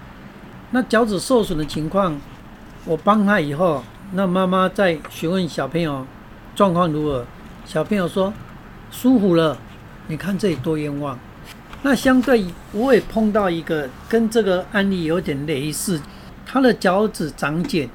[0.71, 2.21] 那脚趾受损的情况，
[2.85, 6.07] 我帮他以后，那妈妈再询问小朋友。
[6.55, 7.25] 状况如何？
[7.65, 8.33] 小朋友说
[8.91, 9.57] 舒服了。
[10.09, 11.17] 你看这里多冤枉。
[11.83, 16.01] 那相对我也碰到一个跟这个案例有点类似，
[16.45, 17.89] 他的脚趾长茧，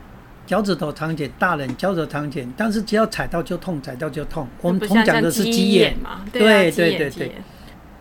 [0.46, 4.48] 脚趾头长茧，大人脚趾头长茧，但是只要踩到就痛，踩到就痛。
[4.62, 6.22] 我们同讲的是鸡眼嘛？
[6.32, 7.32] 对对对对。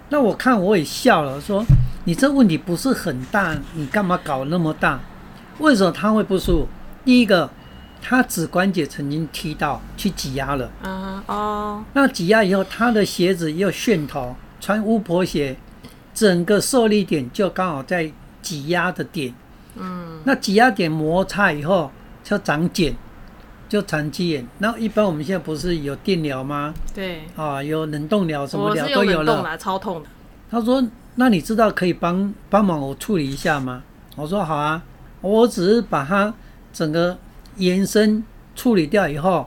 [0.08, 1.64] 那我看我也笑了，说
[2.04, 5.00] 你这问题不是很大，你干嘛搞那么大？
[5.58, 6.68] 为什么他会不舒服？
[7.04, 7.50] 第一个。
[8.04, 10.68] 他指关节曾经踢到，去挤压了。
[10.82, 11.84] 嗯哦。
[11.92, 15.56] 那挤压以后，他的鞋子又楦头，穿巫婆鞋，
[16.12, 18.10] 整个受力点就刚好在
[18.42, 19.32] 挤压的点。
[19.76, 20.18] 嗯。
[20.24, 22.94] 那挤压点摩擦以后，就长茧，
[23.68, 24.46] 就长鸡眼。
[24.58, 26.72] 那一般我们现在不是有电疗吗？
[26.94, 27.22] 对。
[27.36, 29.56] 啊，有冷冻疗，什么疗都有了。
[29.58, 30.08] 超痛的。
[30.50, 30.82] 他说
[31.16, 33.82] ：“那你知道可以帮帮忙我处理一下吗？”
[34.16, 34.82] 我说：“好啊，
[35.20, 36.32] 我只是把它
[36.72, 37.16] 整个。”
[37.58, 38.24] 延伸
[38.56, 39.46] 处理掉以后，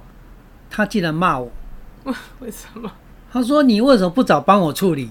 [0.69, 1.51] 他竟然骂我。
[2.39, 2.91] 为什么？
[3.31, 5.09] 他说：“你为什么不早帮我处理？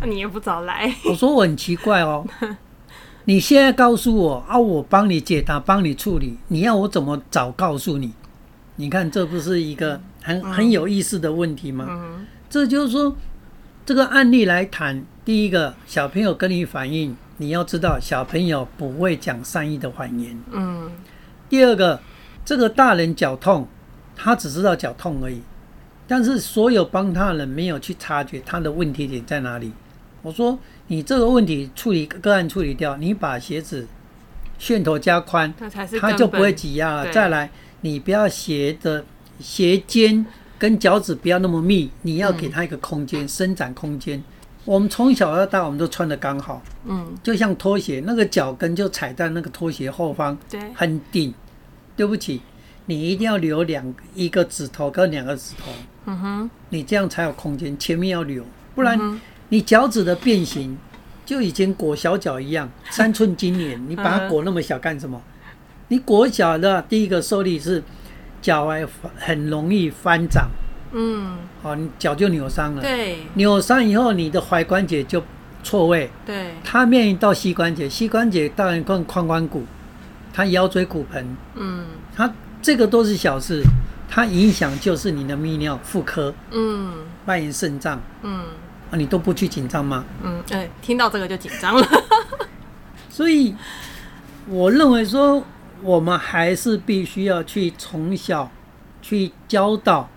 [0.00, 2.26] 那 你也不早来。”我说：“我很奇怪哦，
[3.26, 8.12] 你现在告诉我啊，我帮你解答，帮你处理，你要我怎么早告诉你？
[8.76, 11.86] 你看，这不是一个很很有意思的问题吗？
[11.88, 13.16] 嗯、这就是说，
[13.86, 20.38] 这个案例来谈，第一个小朋友跟你反映，你要知道，小朋友不会讲善意的谎言。
[20.50, 20.90] 嗯。
[21.48, 22.00] 第二个，
[22.44, 23.66] 这个大人脚痛，
[24.14, 25.40] 他只知道脚痛而已，
[26.06, 29.72] 但是所有帮他的人没有去察觉他的问题点在哪里。
[30.24, 33.86] 我说，你这个问题处理个案处理掉，你把鞋子
[34.58, 35.52] 楦头加宽，
[36.00, 37.12] 它就不会挤压了。
[37.12, 37.50] 再来，
[37.82, 39.04] 你不要鞋的
[39.38, 40.24] 鞋尖
[40.58, 44.24] 跟脚趾不要那么密，你要给它一个空间，伸展空间。
[44.64, 51.34] 我们从小到大，我们都穿的刚好，嗯，就像拖鞋，那个脚跟就踩在那个拖鞋后方，对，很顶。
[51.96, 52.40] 对不起，
[52.86, 55.70] 你一定要留两一个指头跟两个指头，
[56.06, 58.42] 嗯哼，你这样才有空间，前面要留，
[58.74, 58.98] 不然
[59.54, 60.76] 你脚趾的变形
[61.24, 65.22] 就已经裹小脚一样， 三寸金莲，你把它裹那么小干什么？
[65.86, 67.80] 你裹小的第一个受力是
[68.42, 68.84] 脚踝
[69.16, 70.48] 很容易翻掌，
[70.90, 75.22] 嗯，好，你脚就扭伤了，对，扭伤以后你的踝关节就
[75.62, 79.62] 错位，对，它面临到膝关节，膝关节当然更髋关骨，
[80.32, 81.86] 它腰椎骨盆，嗯，
[82.16, 82.28] 它
[82.60, 83.62] 这个都是小事，
[84.10, 86.92] 它影响就是你的泌尿、妇科，嗯，
[87.24, 88.40] 蔓延肾脏，嗯，
[88.94, 90.04] 啊，你都不去紧张吗？
[90.22, 91.84] 嗯，哎，听到这个就紧张了。
[93.10, 93.52] 所以，
[94.46, 95.42] 我认为说，
[95.82, 98.48] 我们还是必须要去从小
[99.02, 100.08] 去教导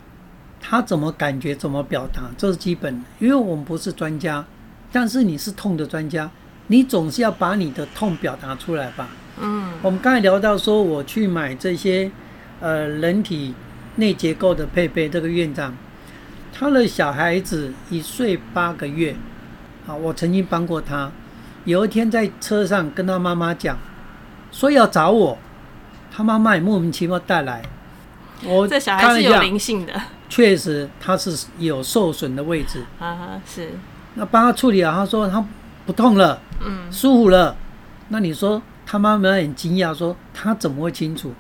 [0.61, 3.05] 他怎么感觉、怎么表达，这是基本的。
[3.17, 4.45] 因为我们不是专家，
[4.91, 6.29] 但是你是痛的专家，
[6.67, 9.09] 你总是要把你的痛表达出来吧。
[9.39, 12.11] 嗯，我们刚才聊到说，我去买这些，
[12.59, 13.55] 呃，人体
[13.95, 15.09] 内结构的配备。
[15.09, 15.75] 这个院长，
[16.59, 19.15] 他的小孩子一岁八个月，
[19.85, 21.11] 啊，我曾经帮过他。
[21.65, 23.77] 有一天在车上跟他妈妈讲，
[24.51, 25.37] 说要找我，
[26.11, 27.61] 他妈妈也莫名其妙带来。
[28.43, 32.83] 我这小孩是有灵性的，确实他是有受损的位置。
[32.97, 33.73] 啊，是。
[34.15, 35.45] 那帮他处理了，他说他
[35.85, 37.55] 不痛了，嗯，舒服了。
[38.09, 41.35] 那你说他妈妈很惊讶，说他怎么会清楚？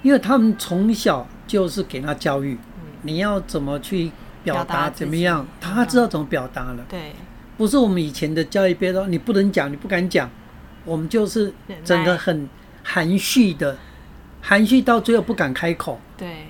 [0.00, 2.56] 因为他们从小就是给他教育，
[3.02, 4.10] 你要怎么去。
[4.54, 5.46] 表达怎么样？
[5.60, 6.84] 他知道怎么表达了。
[6.88, 7.12] 对，
[7.56, 10.28] 不是我们以前的教育，别说你不能讲，你不敢讲。
[10.84, 11.52] 我们就是
[11.84, 12.48] 整个很
[12.82, 13.76] 含蓄的，
[14.40, 16.00] 含蓄到最后不敢开口。
[16.16, 16.46] 对，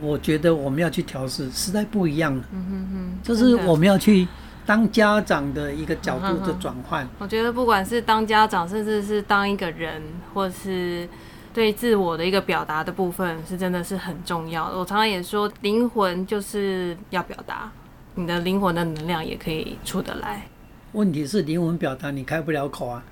[0.00, 2.44] 我觉得我们要去调试，实在不一样了。
[2.52, 4.26] 嗯哼哼，就是我们要去
[4.64, 7.06] 当家长的一个角度的转换。
[7.18, 10.02] 我觉得不管是当家长，甚至是当一个人，
[10.34, 11.08] 或是。
[11.52, 14.78] 对自我的一个表达的部分是真的是很重要的。
[14.78, 17.70] 我常常也说，灵魂就是要表达，
[18.14, 20.46] 你的灵魂的能量也可以出得来。
[20.92, 23.02] 问题是灵魂表达你开不了口啊。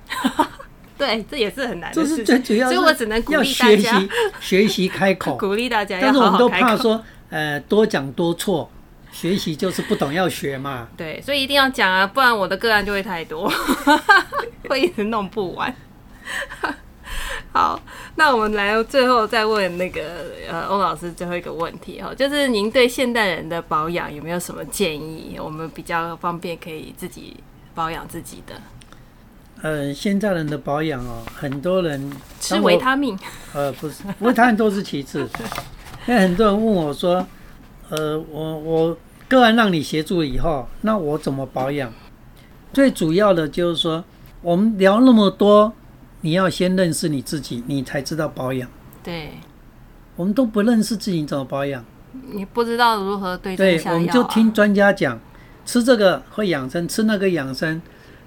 [0.97, 1.95] 对，这也是很难的。
[1.95, 4.03] 这是最主要，所以我只能鼓励大家
[4.39, 5.97] 学习开口， 鼓励大家。
[6.01, 8.69] 但是我们都怕说，呃，多讲多错。
[9.11, 10.87] 学习就是不懂要学嘛。
[10.95, 13.51] 对，所以一定要讲啊，不然我的个案就会太多，
[14.69, 15.75] 会一直弄不完。
[17.53, 17.77] 好，
[18.15, 20.01] 那我们来最后再问那个
[20.49, 25.37] 呃欧老师最后一个问题哈，就是您对现代人的保养有没有什么建议？
[25.37, 27.35] 我们比较方便可以自己
[27.75, 28.55] 保养自己的。
[29.61, 32.09] 呃，现在人的保养哦，很多人
[32.39, 33.19] 吃维他命。
[33.53, 35.27] 呃，不是，维他命都是其次。
[36.07, 37.27] 因为很多人问我说，
[37.89, 41.91] 呃，我我个案让你协助以后，那我怎么保养？
[42.71, 44.01] 最主要的就是说，
[44.41, 45.73] 我们聊那么多。
[46.21, 48.69] 你要先认识你自己，你才知道保养。
[49.03, 49.31] 对，
[50.15, 51.83] 我们都不认识自己，你怎么保养？
[52.31, 53.99] 你不知道如何对症下药啊。
[53.99, 55.19] 对，我们就听专家讲，
[55.65, 57.81] 吃这个会养生，吃那个养生。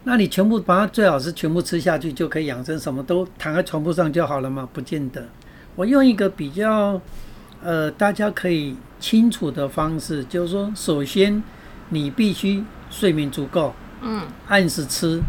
[0.05, 4.69] 那你全部把它最好是全部吃下去就可以养生，什么都躺在床铺上就好了吗？
[4.73, 5.27] 不见得。
[5.77, 7.01] 我用一个比较
[7.63, 11.43] 呃大家可以清楚的方式，就是说，首先
[11.91, 15.21] 你必须睡眠足够，嗯，按时吃，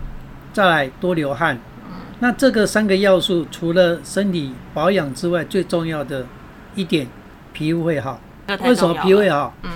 [0.52, 1.60] 再来多流汗。
[2.20, 6.26] 那这个三个要素，除了身体保养之外，最重要的
[6.74, 7.06] 一点，
[7.52, 8.22] 皮肤会好。
[8.64, 9.54] 为什么皮肤会好？
[9.64, 9.70] 嗯，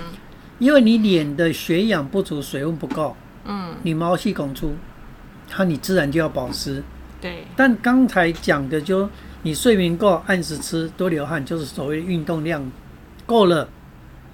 [0.58, 4.74] 因为你脸的血氧不足，水分不够，嗯，你毛细孔粗，
[5.50, 6.82] 它你自然就要保湿。
[7.20, 7.44] 对。
[7.54, 9.06] 但刚才讲的就
[9.42, 12.72] 你睡眠够，按时吃，多流汗，就是所谓运动量
[13.26, 13.68] 够了，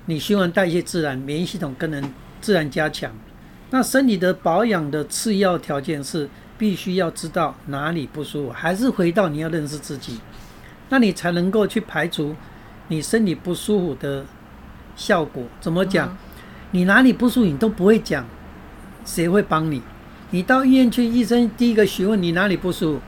[0.05, 3.11] 你循环代谢自然，免疫系统更能自然加强。
[3.71, 6.31] 那身体的保养的次要条件是。
[6.59, 10.21] 必须要知道哪里不舒服，还是回到你要认识自己，
[10.88, 12.35] 那你才能够去排除
[12.88, 14.25] 你身体不舒服的
[14.95, 15.45] 效果。
[15.61, 16.16] 怎么讲？
[16.71, 18.25] 你哪里不舒服，你都不会讲，
[19.05, 19.83] 谁会帮你？
[20.31, 23.01] 你到医院去，医生第一个询问你哪里不舒服，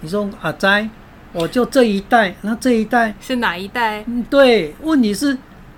[0.00, 0.88] 你说阿灾，
[1.32, 4.04] 我就这一带，那这一带是哪一带？
[4.06, 5.36] 嗯，对，问题是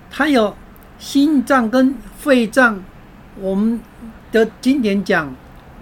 [0.09, 0.55] 他有
[0.99, 2.83] 心脏跟肺脏，
[3.39, 3.79] 我们
[4.31, 5.33] 的经典讲。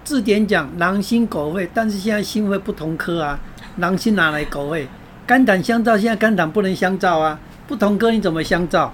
[0.04, 3.38] 字典讲狼心狗肺，但是现在心肺不同科啊，
[3.76, 4.88] 狼心哪来狗肺？
[5.26, 8.92] 肝胆相照，现在肝胆不能相照啊，不同科你怎么相照？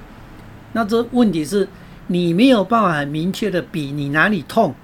[0.72, 1.66] 那这问题是
[2.08, 4.74] 你没有办法很明确的比你哪里痛，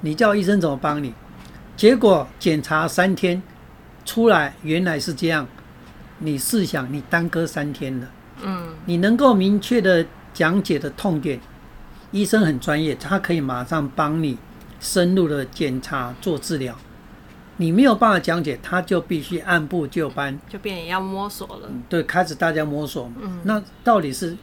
[0.00, 1.14] 你叫医生怎么帮你？
[1.76, 3.40] 结果检查三天
[4.04, 5.46] 出来原来是这样，
[6.18, 8.08] 你试想你耽搁三天了，
[8.42, 11.38] 嗯，你能够明确的讲解的痛点，
[12.10, 14.36] 医生很专业，他可以马上帮你。
[14.80, 16.74] 深入的检查做治疗，
[17.58, 21.68] 你没有办法讲解，他就必须按部就班，就变也要摸索了。
[21.86, 23.12] 对，开始大家摸索。
[23.20, 24.34] 嗯，那到底是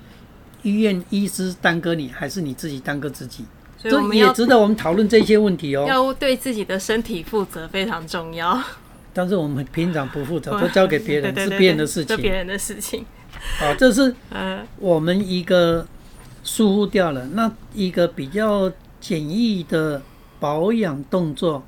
[0.62, 3.46] 医院医师耽搁你，还是你自己耽搁自己？
[3.80, 5.86] 所以我们也值得我们讨论这些问题哦。
[5.88, 8.62] 要对自己的身体负责非常重要。
[9.14, 12.16] 但是我们平常不负责， 都交给别人，是别人的事情。
[12.18, 13.04] 别人的事情。
[13.60, 14.14] 好，这是
[14.78, 15.88] 我们一个
[16.44, 17.26] 疏忽掉了。
[17.34, 20.04] 那一个比较简易的。
[20.40, 21.64] 保养动作，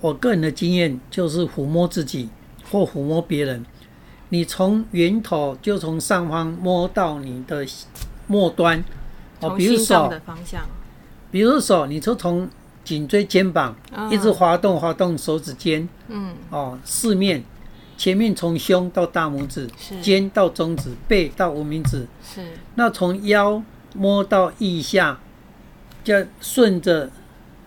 [0.00, 2.28] 我个人的经验就是抚摸自己
[2.70, 3.64] 或抚摸别人。
[4.30, 7.66] 你从源头就从上方摸到你的
[8.26, 8.82] 末端，
[9.40, 10.12] 哦，比如手，
[11.30, 12.48] 比如手，你就从
[12.84, 13.76] 颈椎、肩膀
[14.10, 17.42] 一直滑动滑动手指尖，嗯，哦，四面，
[17.98, 19.68] 前面从胸到大拇指，
[20.00, 22.46] 肩到中指，背到无名指，是。
[22.76, 23.62] 那从腰
[23.94, 25.18] 摸到腋下，
[26.02, 27.10] 就顺着。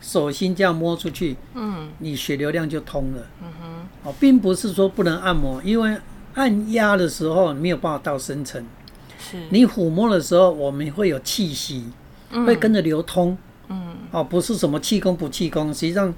[0.03, 5.97] 手心这样摸出去，嗯，你血流量就通了，嗯哼，哦，并不是说不能按摩，因为
[6.33, 8.61] 按压的时候没有办法到深层，
[9.17, 9.37] 是。
[9.49, 11.85] 你抚摸的时候，我们会有气息，
[12.45, 13.37] 会跟着流通。
[13.69, 16.13] 嗯，哦，不是什么气功不气功，实际上，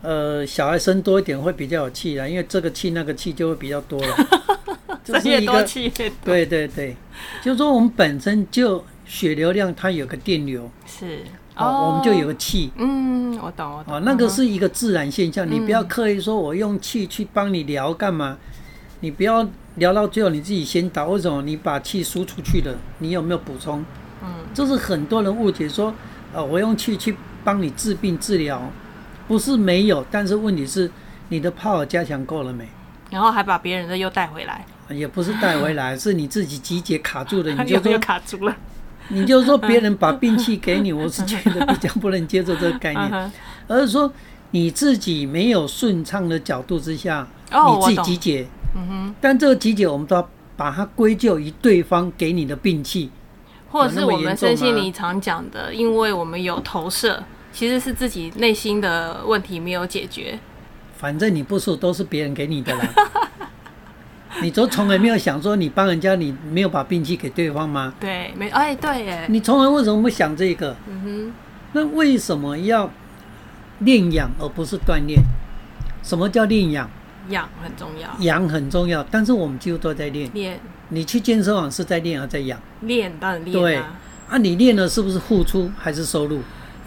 [0.00, 4.16] 呃，小孩生多一点会比较有气啦，因为这个气那个气就会比较多了。
[5.04, 5.62] 这是一个
[6.24, 6.96] 对对对，
[7.42, 11.18] 就是说我们本身就血流量它有个电流，是
[11.56, 12.70] 哦，我们就有个气。
[12.76, 13.94] 嗯，我懂我懂。
[13.94, 18.36] 哦，那个是一个自然现象，你不要刻意说我用气去帮你聊干嘛？
[19.00, 19.46] 你不要
[19.76, 21.42] 聊到最后你自己先倒，为什么？
[21.42, 23.84] 你把气输出去了，你有没有补充？
[24.22, 25.94] 嗯，这是很多人误解说。
[26.32, 28.60] 呃，我用气去帮你治病治疗，
[29.28, 30.90] 不是没有，但是问题是
[31.28, 32.68] 你的 power 加强够了没？
[33.10, 38.56] 然后还把别人的又带回来，也不是带回来， 是你自己集结卡住了，你就说卡住了。
[39.08, 43.32] 你就说别人把病气给你， 我是觉得比较不能接受这个概念，
[43.68, 44.12] 而是说
[44.50, 48.46] 你自己没有顺畅的角度之下，你自己集结。
[48.74, 49.14] 嗯哼。
[49.20, 53.10] 但这个集结，我们都要把它归咎于对方给你的病气。
[53.70, 57.20] 或者是我们身心灵常讲的，因为我们有投射，
[57.52, 60.38] 其实是自己内心的问题没有解决。
[60.96, 62.88] 反正你不说都是别人给你的啦，
[64.42, 67.94] 你都从来没有想说你帮人家，你没有把病气给对方吗？
[68.00, 69.26] 对，没哎，对耶。
[69.28, 70.76] 你从来为什么不想这个？
[70.88, 71.32] 嗯哼。
[71.72, 72.90] 那为什么要
[73.80, 75.20] 练养而不是锻炼？
[76.02, 76.88] 什么叫练养？
[77.28, 80.60] 养很重要，养很重要，但是我们几乎都在练练。
[80.90, 82.60] 你去健身房是在练还是在养？
[82.82, 83.60] 练当然练啊。
[83.60, 83.76] 对
[84.28, 86.40] 啊，你练了是不是付出还是收入？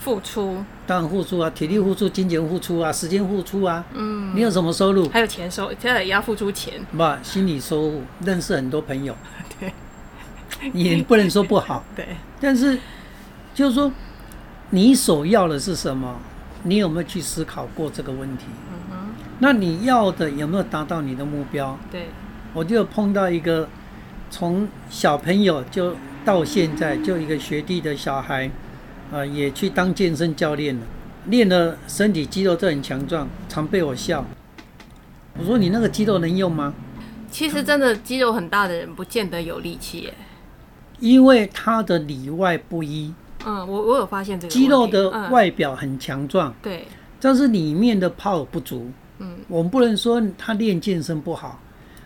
[0.08, 0.64] 付出。
[0.86, 3.84] 当然付出啊，体力付出，金钱付出啊，时间付出啊。
[3.94, 4.34] 嗯。
[4.34, 5.10] 你有什么收入？
[5.10, 6.76] 还有钱收，现在也要付出钱。
[6.96, 9.14] 不，心理收入，认识很多朋友。
[9.60, 9.74] 对。
[10.72, 11.84] 也不能说不好。
[11.94, 12.08] 对。
[12.40, 12.80] 但是，
[13.54, 13.92] 就是说，
[14.70, 16.16] 你所要的是什么？
[16.64, 18.46] 你有没有去思考过这个问题？
[18.72, 19.10] 嗯哼。
[19.40, 21.78] 那你要的有没有达到你的目标？
[21.92, 22.08] 对。
[22.54, 23.68] 我就碰到一个。
[24.30, 25.96] 从小朋友就
[26.26, 28.52] 到现在，就一个学弟的小孩，
[29.12, 30.82] 啊，也去当健身教练了，
[31.26, 34.26] 练了身体肌肉都很强壮，常被我笑。
[35.40, 36.74] 我说你那个肌肉能用吗？
[37.32, 40.14] 其实真的肌肉很大的人不见得有力气耶，
[41.00, 43.14] 因为他的里外不一。
[43.46, 46.88] 嗯，我我有发现这个肌肉的外表很强壮，对，
[47.20, 48.90] 但是里面的 power 不足。
[49.20, 51.60] 嗯，我们不能说他练健身不好。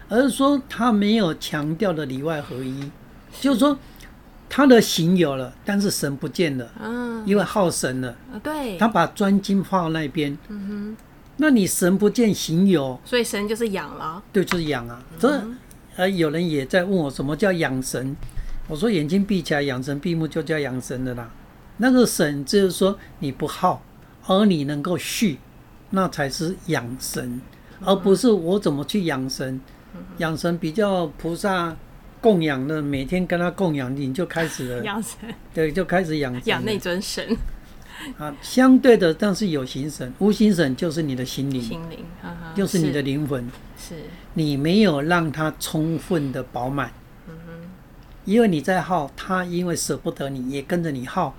[0.10, 2.92] 而是说他没有强调的里外合一，
[3.40, 3.78] 就是说
[4.54, 10.98] 他的形有了，但是神不见了，嗯，因为耗神了，对，他把专精放到那边，嗯哼，
[11.38, 15.02] 那你神不见形有，所以神就是养了，对，就是养啊。
[15.18, 15.42] 这
[15.96, 18.14] 呃，有人也在问我什么叫养神，
[18.68, 21.32] 我说眼睛闭起来养神闭目就叫养神的啦。
[21.78, 23.82] 那个神就是说你不耗，
[24.28, 25.40] 而你能够续，
[25.92, 27.40] 那才是养神，
[27.86, 29.62] 而不是我怎么去养神。
[30.18, 31.76] 养神比较菩萨
[32.22, 35.18] 供养的，每天跟他供养，你就开始了养神，
[35.54, 37.36] 对，就开始养养那尊神。
[38.18, 38.34] 啊。
[38.42, 42.06] 相对的，但是有形神、无形神就是你的心灵，心灵，
[42.56, 43.44] 就是你的灵魂，
[43.76, 43.96] 是，
[44.36, 46.92] 你没有让它充分的饱满，
[47.28, 47.52] 嗯哼，
[48.26, 51.36] 因为你在耗，他因为舍不得你，也跟着你耗，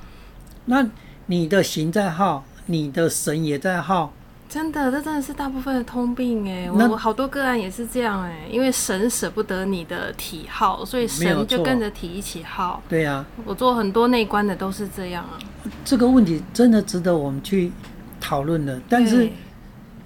[0.65, 0.87] 那
[1.27, 4.13] 你的形在耗，你的神也在耗。
[4.53, 12.83] 真的，这真的是大部分的通病哎，我好多个案也是这样哎，因为神舍不得你的体耗，所以神就跟着体一起耗。
[12.87, 15.41] 对呀，我做很多内观的都是这样啊。
[15.87, 17.73] 这个问题真的值得我们去
[18.21, 18.79] 讨论的。
[18.91, 19.27] 但是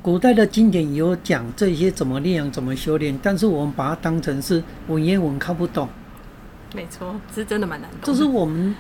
[0.01, 5.89] 古代的经典有讲这些怎么练、怎么修炼，但是我们把它当成是文言文看不懂。
[6.73, 7.99] 没错，是真的蛮难懂。
[8.05, 8.73] 这是我们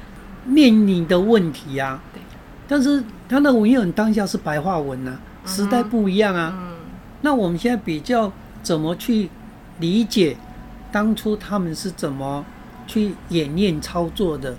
[0.44, 2.00] 面临的问题呀。
[2.14, 2.22] 对，
[2.68, 5.18] 但是他的文言文当下是白话文呐。
[5.47, 6.76] 时代不一样啊，嗯，
[7.22, 8.32] 那我们现在比较
[8.62, 9.30] 怎么去
[9.78, 10.36] 理解
[10.90, 12.44] 当初他们是怎么
[12.86, 14.57] 去演练操作的？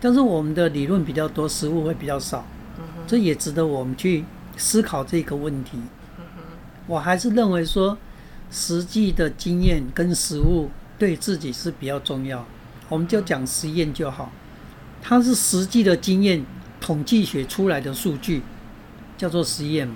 [0.00, 2.44] 但是我们的理论比较多，实物会比较少，
[3.06, 4.24] 这也值得我们去
[4.56, 5.78] 思考这个问题。
[6.86, 7.96] 我还是认为说，
[8.50, 12.44] 实际的经验跟实物对自己是比较重要，
[12.88, 14.32] 我们就讲实验就好。
[15.02, 16.44] 它是实际的经验，
[16.80, 18.42] 统计学出来的数据。
[19.20, 19.86] 叫做实验，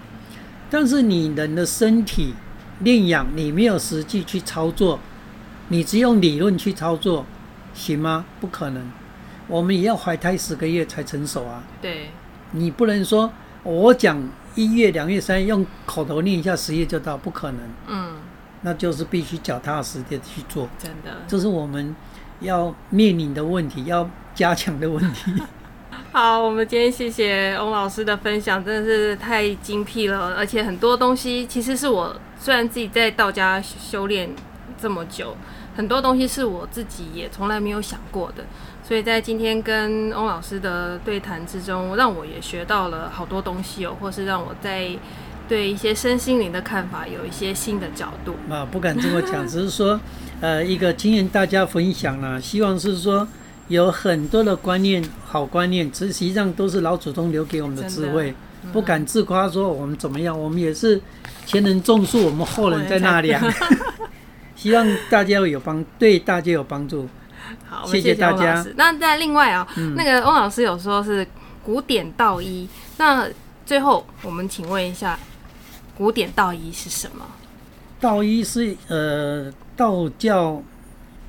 [0.68, 2.35] 但是你人的身体
[2.81, 5.01] 练养，你没有实际去操作，
[5.68, 7.25] 你只用理论去操作，
[7.72, 8.27] 行吗？
[8.39, 8.93] 不可能，
[9.49, 11.64] 我们也要怀胎十个月才成熟啊。
[11.81, 12.11] 对，
[12.51, 14.22] 你不能说我讲
[14.55, 17.61] 一月、两月、三月用口头念一下，十月就到，不可能。
[17.89, 18.16] 嗯，
[18.61, 20.68] 那就是必须脚踏实地去做。
[20.79, 21.97] 真的，这是我们
[22.41, 25.33] 要面临的问题，要加强的问题。
[26.15, 34.31] 好，我们今天谢谢翁老师的分享，真的是太精辟了，而且很多东西其实是我虽然自己在道家修炼
[34.81, 35.37] 这么久，
[35.75, 38.45] 很多东西是我自己也从来没有想过的。
[38.81, 44.89] 所以在今天跟翁老师的对谈之中，让我也学到了好多东西哦，或是让我在
[45.49, 48.37] 对一些身心灵的看法有一些新的角度。
[48.49, 50.01] 啊，不敢这么讲，只是说，
[50.41, 53.27] 呃，一个经验大家分享啦，希望是说
[53.69, 58.35] 有很多的观念，好观念，实际上都是老祖宗留给我们的智慧。
[58.62, 61.01] 嗯、不敢自夸说我们怎么样，我们也是
[61.47, 63.43] 前人种树，我们后人在纳凉。
[64.57, 67.09] 希望大家有帮，对大家有帮助。
[67.69, 68.65] 好，谢谢大家。
[68.77, 71.27] 那在另外啊，嗯、那个翁老师有说是
[71.62, 72.69] 古典道医。
[72.97, 73.29] 那
[73.67, 75.19] 最后我们请问一下，
[75.97, 77.25] 古典道医是什么？
[78.01, 80.62] 道医是呃道教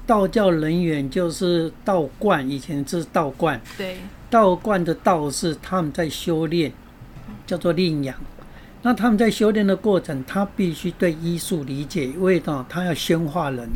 [0.06, 3.60] 道教人员，就是道观，以前是道观。
[3.78, 3.98] 对，
[4.30, 6.72] 道观的道士他们在修炼，
[7.46, 8.16] 叫做炼养。
[8.82, 13.70] 那他们在修炼的过程，他必须对医术理解，因为呢，他要宣化人。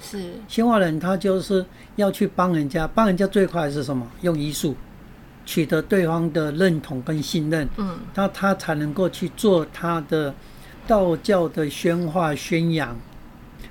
[0.00, 1.64] 是宣化人，他就是
[1.96, 4.06] 要去帮人家，帮人家最快是什么？
[4.20, 4.74] 用医术
[5.46, 10.34] 取得对方的认同跟信任，嗯，那他才能够去做他的
[10.86, 12.96] 道教的宣化宣扬。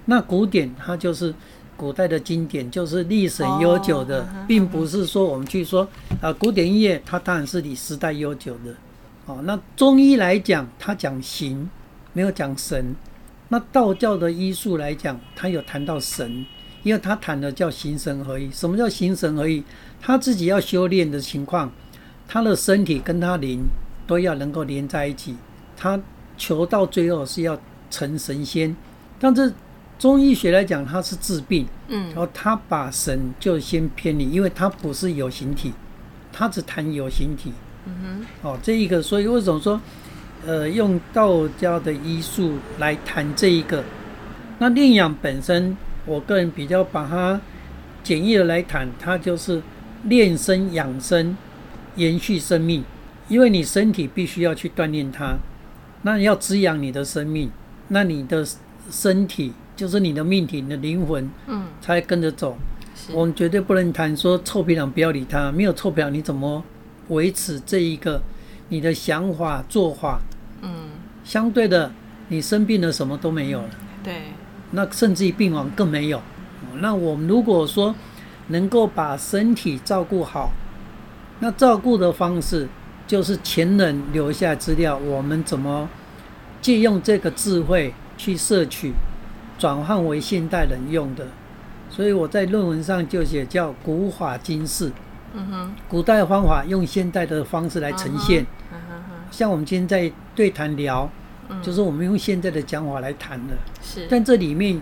[0.05, 1.33] 那古典，它就是
[1.81, 5.87] 古代的经典，就是历史悠久的，并不是说我们去说
[6.21, 8.71] 啊，古典音乐它当然是你时代悠久的。
[9.25, 11.67] 哦，那中医来讲，它讲形，
[12.13, 12.95] 没有讲神。
[13.49, 16.45] 那道教的医术来讲，它有谈到神，
[16.83, 18.51] 因为它谈的叫形神合一。
[18.51, 19.63] 什么叫形神合一？
[19.99, 21.71] 他自己要修炼的情况，
[22.27, 23.63] 他的身体跟他灵
[24.05, 25.35] 都要能够连在一起。
[25.75, 25.99] 他
[26.37, 27.59] 求到最后是要
[27.89, 28.75] 成神仙。
[29.19, 29.51] 但是
[30.01, 35.71] 中医学来讲，它是治病，嗯，然后他把神就先偏离，因为他不是有形体，
[36.33, 37.53] 他只谈有形体。
[37.85, 39.79] 嗯哼，哦，这一个，所以为什么说？
[40.43, 43.83] 呃，用道家的医术来谈这一个，
[44.57, 45.77] 那炼养本身，
[46.07, 47.39] 我个人比较把它
[48.03, 49.61] 简易的来谈，它就是
[50.05, 51.37] 练身养生，
[51.95, 52.83] 延续生命。
[53.27, 55.35] 因为你身体必须要去锻炼它，
[56.01, 57.51] 那你要滋养你的生命，
[57.89, 58.43] 那你的
[58.89, 62.55] 身体就是你的命体，你的灵魂，嗯，才跟着走。
[63.11, 66.63] 我们绝对不能谈说臭皮囊不要理他，没有臭皮囊你怎么
[67.07, 68.21] 维持这一个
[68.69, 70.21] 你的想法做法？
[70.61, 70.89] 嗯，
[71.23, 71.91] 相对的，
[72.27, 73.69] 你生病了，什么都没有了。
[74.03, 74.21] 对，
[74.69, 76.21] 那甚至于病亡更没有。
[76.75, 77.95] 那我们如果说
[78.49, 80.51] 能够把身体照顾好，
[81.39, 82.69] 那照顾的方式
[83.07, 85.89] 就是前人留下资料，我们怎么
[86.61, 88.93] 借用这个智慧去摄取，
[89.61, 91.27] 转换为现代人用的。
[91.87, 94.91] 所以我在论文上就写叫古法今式。
[95.33, 98.43] 嗯哼，古代方法用现代的方式来呈现。
[98.71, 98.79] 嗯
[99.29, 101.09] 像我们今天在对谈聊，
[101.47, 104.07] 嗯、就是我们用现在的讲法来谈的，是。
[104.09, 104.81] 但这里面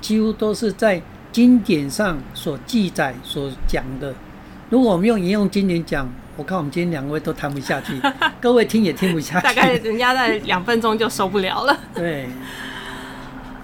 [0.00, 1.02] 几乎都是在
[1.32, 4.14] 经典上所记载、所讲的。
[4.70, 8.00] 如果我们用引用经典讲，我看我们今天两位都谈不下去，
[8.40, 9.46] 各位听也听不下去。
[9.46, 11.76] 大概人家在两分钟就受不了了。
[11.94, 12.28] 对。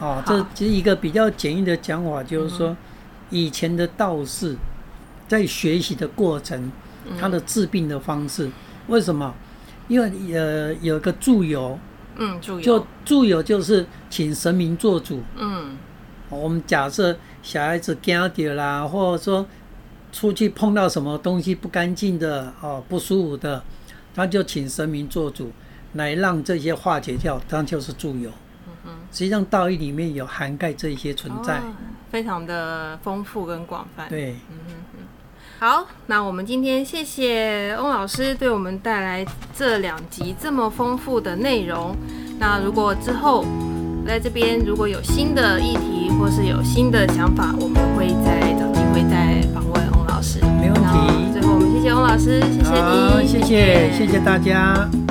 [0.00, 2.76] 哦，这其实一个比较简易的讲法，就是说，
[3.30, 4.56] 以前的道士
[5.26, 6.70] 在学习的过程，
[7.18, 8.50] 他的治病的方式，
[8.88, 9.34] 为什么？
[9.86, 11.78] 因为呃有个祝由，
[12.16, 15.76] 嗯，祝由就祝由就是请神明做主，嗯，
[16.30, 19.46] 我们假设小孩子惊掉啦，或者说
[20.10, 23.62] 出去碰到什么东西不干净的哦，不舒服的，
[24.14, 25.52] 他就请神明做主，
[25.92, 28.30] 来让这些化解掉，这样就是祝由。
[28.84, 31.62] 嗯，实际上道义里面有涵盖这一些存在，哦，
[32.10, 34.08] 非常的丰富跟广泛。
[34.08, 35.00] 对，嗯嗯嗯。
[35.58, 39.24] 好，那我们今天谢谢翁老师对我们带来
[39.56, 41.96] 这两集这么丰富的内容。
[42.38, 43.44] 那如果之后
[44.06, 50.40] 在这边如果有新的议题或是有新的想法，我们会再找机会再访问翁老师。
[50.60, 51.32] 没问题。
[51.32, 55.03] 最后我们谢谢翁老师，谢谢你，谢谢谢谢大家。